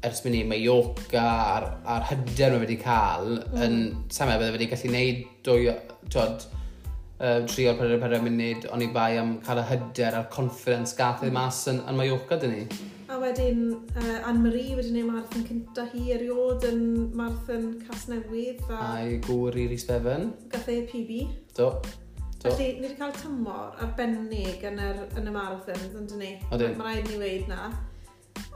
[0.07, 3.61] ers mynd i Mallorca a'r, ar hyder mae wedi cael mm.
[3.65, 3.77] yn
[4.13, 5.67] samau bydde wedi gallu neud dwy,
[6.13, 6.47] twod,
[7.21, 10.97] uh, tri o'r pedwar pedwar munud ond i bai am cael y hyder a'r confidence
[10.97, 11.37] gath ei mm.
[11.37, 12.65] mas yn, yn Mallorca dyn ni.
[13.11, 16.83] A wedyn uh, Anne-Marie wedi gwneud marathon cynta hi eriod yn
[17.17, 18.63] marathon Casnewydd.
[18.71, 18.81] A...
[18.95, 20.31] A'i gŵr i Rhys Bevan.
[20.53, 21.21] Gath ei PB.
[21.57, 21.73] Do.
[22.41, 22.49] Do.
[22.49, 26.33] Felly, ni wedi cael tymor arbennig yn, yr, yn y marathons, yn dyn ni.
[26.49, 27.69] Mae rhaid ni weid na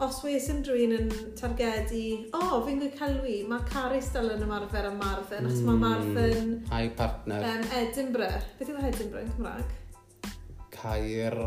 [0.04, 1.10] os wes yn rhywun yn
[1.40, 2.02] targedu,
[2.36, 5.82] o, oh, fi'n gwneud celwi, mae Caris dal yn ymarfer am Marfyn, achos mm, mae
[5.86, 6.52] Marfyn...
[6.60, 6.76] Hmm.
[6.76, 7.48] Ai partner.
[7.48, 8.52] Um, Edinburgh.
[8.60, 9.74] Beth yw Edinburgh yn Cymraeg?
[10.76, 11.40] Cair...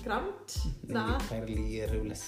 [0.00, 0.56] Grant?
[0.56, 0.92] Mm-hmm.
[0.96, 1.06] Na.
[1.28, 2.24] Cair Lir yw lys...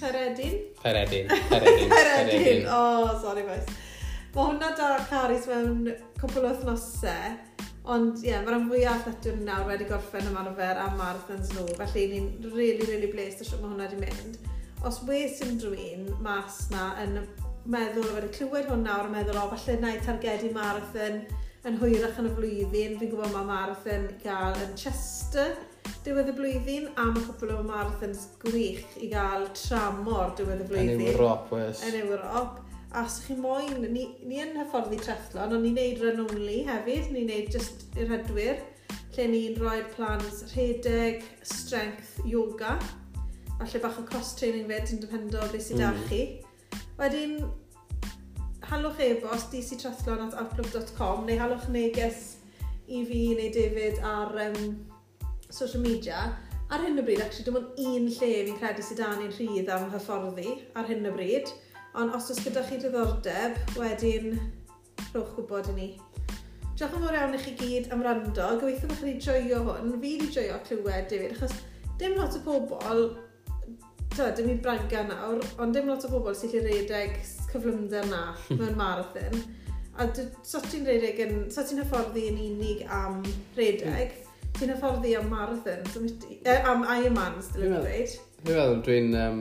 [0.00, 0.56] Caeredin?
[0.82, 1.30] Caeredin.
[1.50, 1.90] Caeredin.
[1.94, 2.66] Caeredin.
[2.66, 3.70] O, oh, sorry, boys.
[4.34, 5.86] Mae hwnna da Caris mewn
[6.18, 7.36] cwpl o wythnosau.
[7.86, 12.28] Ond ie, yeah, mae'r fwyaf athletwyr nawr wedi gorffen ymarfer am marathons nhw, felly ni'n
[12.50, 14.40] really, really blessed o sio mae hwnna wedi mynd.
[14.86, 17.20] Os wes unrhyw un mas na yn
[17.70, 21.22] meddwl wedi clywed hwn nawr yn meddwl, o, falle na i targedu marathon
[21.66, 22.98] yn hwyrach yn y flwyddyn.
[22.98, 25.54] Fi'n gwybod mae marathon gael yn Chester
[26.02, 31.06] diwedd y blwyddyn a mae cwpl o marathons gwych i gael tramor diwedd y blwyddyn.
[31.06, 31.86] Yn Ewrop, wes.
[31.86, 32.62] Yn Ewrop.
[32.96, 36.62] A os ych chi moyn, ni, ni yn hyfforddi trethlon, ond ni'n neud run only
[36.64, 38.62] hefyd, ni'n neud just i'r hedwyr,
[39.12, 42.78] lle ni'n rhoi'r plans rhedeg, strength, yoga.
[43.58, 45.98] Falle bach o cost training fed yn dependo beth sydd mm.
[45.98, 46.08] -hmm.
[46.08, 46.80] chi.
[46.96, 47.36] Wedyn,
[48.70, 52.24] halwch e-bost dctrathlon at outlook.com neu halwch neges
[52.88, 54.72] i fi neu David ar um,
[55.50, 56.32] social media.
[56.72, 59.68] Ar hyn o bryd, actually, dim ond un lle fi'n credu sydd dan ni'n rhydd
[59.76, 61.52] am hyfforddi ar hyn o bryd.
[61.96, 64.34] Ond os oes gyda chi diddordeb, wedyn
[65.14, 65.86] rhowch gwybod i ni.
[66.76, 68.50] Diolch yn fawr iawn i chi gyd am rando.
[68.60, 69.94] Gobeithio bod chi wedi joio hwn.
[69.94, 71.54] Fi wedi joio clywed, David, achos
[71.96, 73.06] dim lot o bobl
[74.12, 77.16] ta, dim i braga nawr, ond dim lot o bobl sy'n gallu redeg
[77.52, 78.60] cyflymder na hmm.
[78.60, 79.40] mewn marathon.
[79.96, 80.10] A
[80.44, 83.22] so ti'n redeg yn, so ti'n hyfforddi yn unig am
[83.56, 84.54] redeg, hmm.
[84.60, 86.04] ti'n hyfforddi am marathon, so,
[86.60, 88.20] am Ironmans, dwi'n dweud.
[88.46, 89.38] Dwi'n meddwl dwi'n um,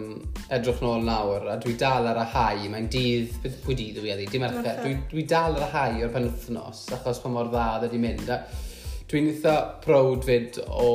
[0.55, 2.63] edrych nôl nawr a dwi dal ar y hau.
[2.73, 4.31] Mae'n dydd, pwy dydd yw i edrych?
[4.33, 4.79] Dim mercher.
[4.81, 8.01] Dwi, dwi dal ar y hau o'r penwthnos achos pa mor dda ddod e i
[8.01, 8.31] mynd.
[9.11, 9.53] Dwi'n eitha
[9.85, 10.89] proud fyd o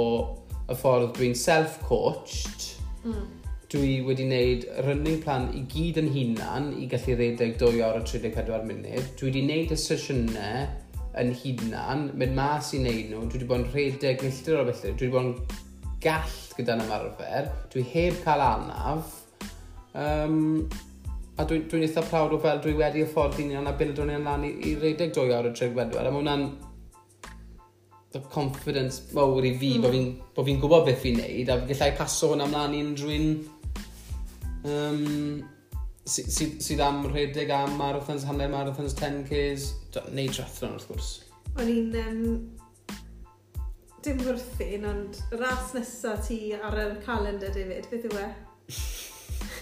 [0.66, 2.66] y ffordd dwi'n self-coached.
[3.04, 3.22] Mm.
[3.70, 8.04] Dwi wedi wneud running plan i gyd yn hunan i gallu redeg 2 awr a
[8.11, 9.11] 34 munud.
[9.20, 10.66] Dwi wedi wneud y sesiynau
[11.20, 14.96] yn hunan, mynd mas i wneud nhw, dwi wedi bod yn rhedeg milltir o felly,
[14.98, 15.59] dwi wedi bod yn
[16.03, 19.12] gall gyda'n ymarfer, dwi heb cael anaf,
[19.94, 20.64] um,
[21.36, 24.16] a dwi'n dwi, dwi eitha prawd o fel dwi wedi hyfforddi ni anna bildo ni
[24.18, 26.44] ymlaen i, i redeg 2 awr y 34, a mae hwnna'n
[28.11, 29.84] the confidence mawr i fi, mm.
[29.84, 33.24] bod fi'n bo fi gwybod beth fi'n neud, a gallai paso hwnna ymlaen i unrhyw
[34.66, 35.42] um,
[36.11, 39.68] sydd sy, sy, am rhedeg am marathons, hanner marathons, 10Ks,
[40.16, 41.12] neu triathlon wrth gwrs.
[41.59, 42.24] O'n i'n um,
[44.05, 48.28] dim wrthyn, ond ras nesaf ti ar y calendar, David, beth yw e?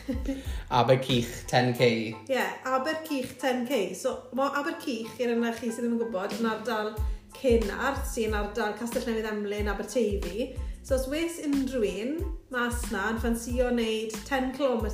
[0.79, 1.89] Abercych 10k.
[1.89, 3.81] Ie, yeah, Abercych 10k.
[3.99, 6.93] So, mae Abercych, i'r yna chi sydd ddim yn gwybod, yn ardal
[7.39, 10.49] Cynart, sy'n ardal Castell Newydd Emlyn, Aberteifi.
[10.83, 12.15] So, os wes unrhyw un
[12.55, 14.87] mas na yn ffansio wneud 10 km,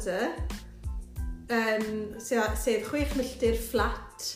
[1.60, 1.88] um,
[2.18, 4.30] sef 6 milltir fflat,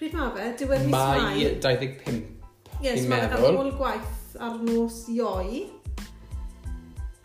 [0.00, 0.52] pryd mae fe?
[0.64, 1.18] Diwedd mis Mai.
[1.20, 2.24] Mai 25,
[2.78, 3.58] Yes, fi'n meddwl.
[3.66, 5.66] Ie, gwaith ar nos ioi.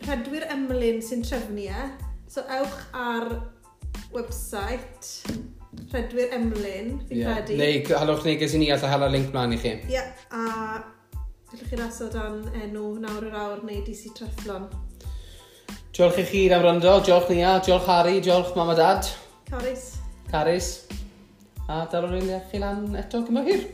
[0.04, 1.90] Rhedwyr ymlyn sy'n trefnu e.
[2.28, 3.30] So ewch ar
[4.14, 5.44] website
[5.94, 7.36] Rhedwyr Emlyn, fi'n yeah.
[7.38, 7.58] credu.
[7.58, 9.74] Neu halwch neges i ni allai hala link mlaen i chi.
[9.76, 10.10] Ie, yeah.
[10.34, 10.82] a
[11.52, 14.66] gallwch chi raso dan enw nawr yr awr neu DC Trefflon.
[15.94, 19.10] Diolch i chi am rando, diolch Nia, diolch Harry, diolch mam a dad.
[19.50, 19.86] Caris.
[20.32, 20.72] Caris.
[21.70, 23.66] A dal o'r un chi lan eto gymau hir.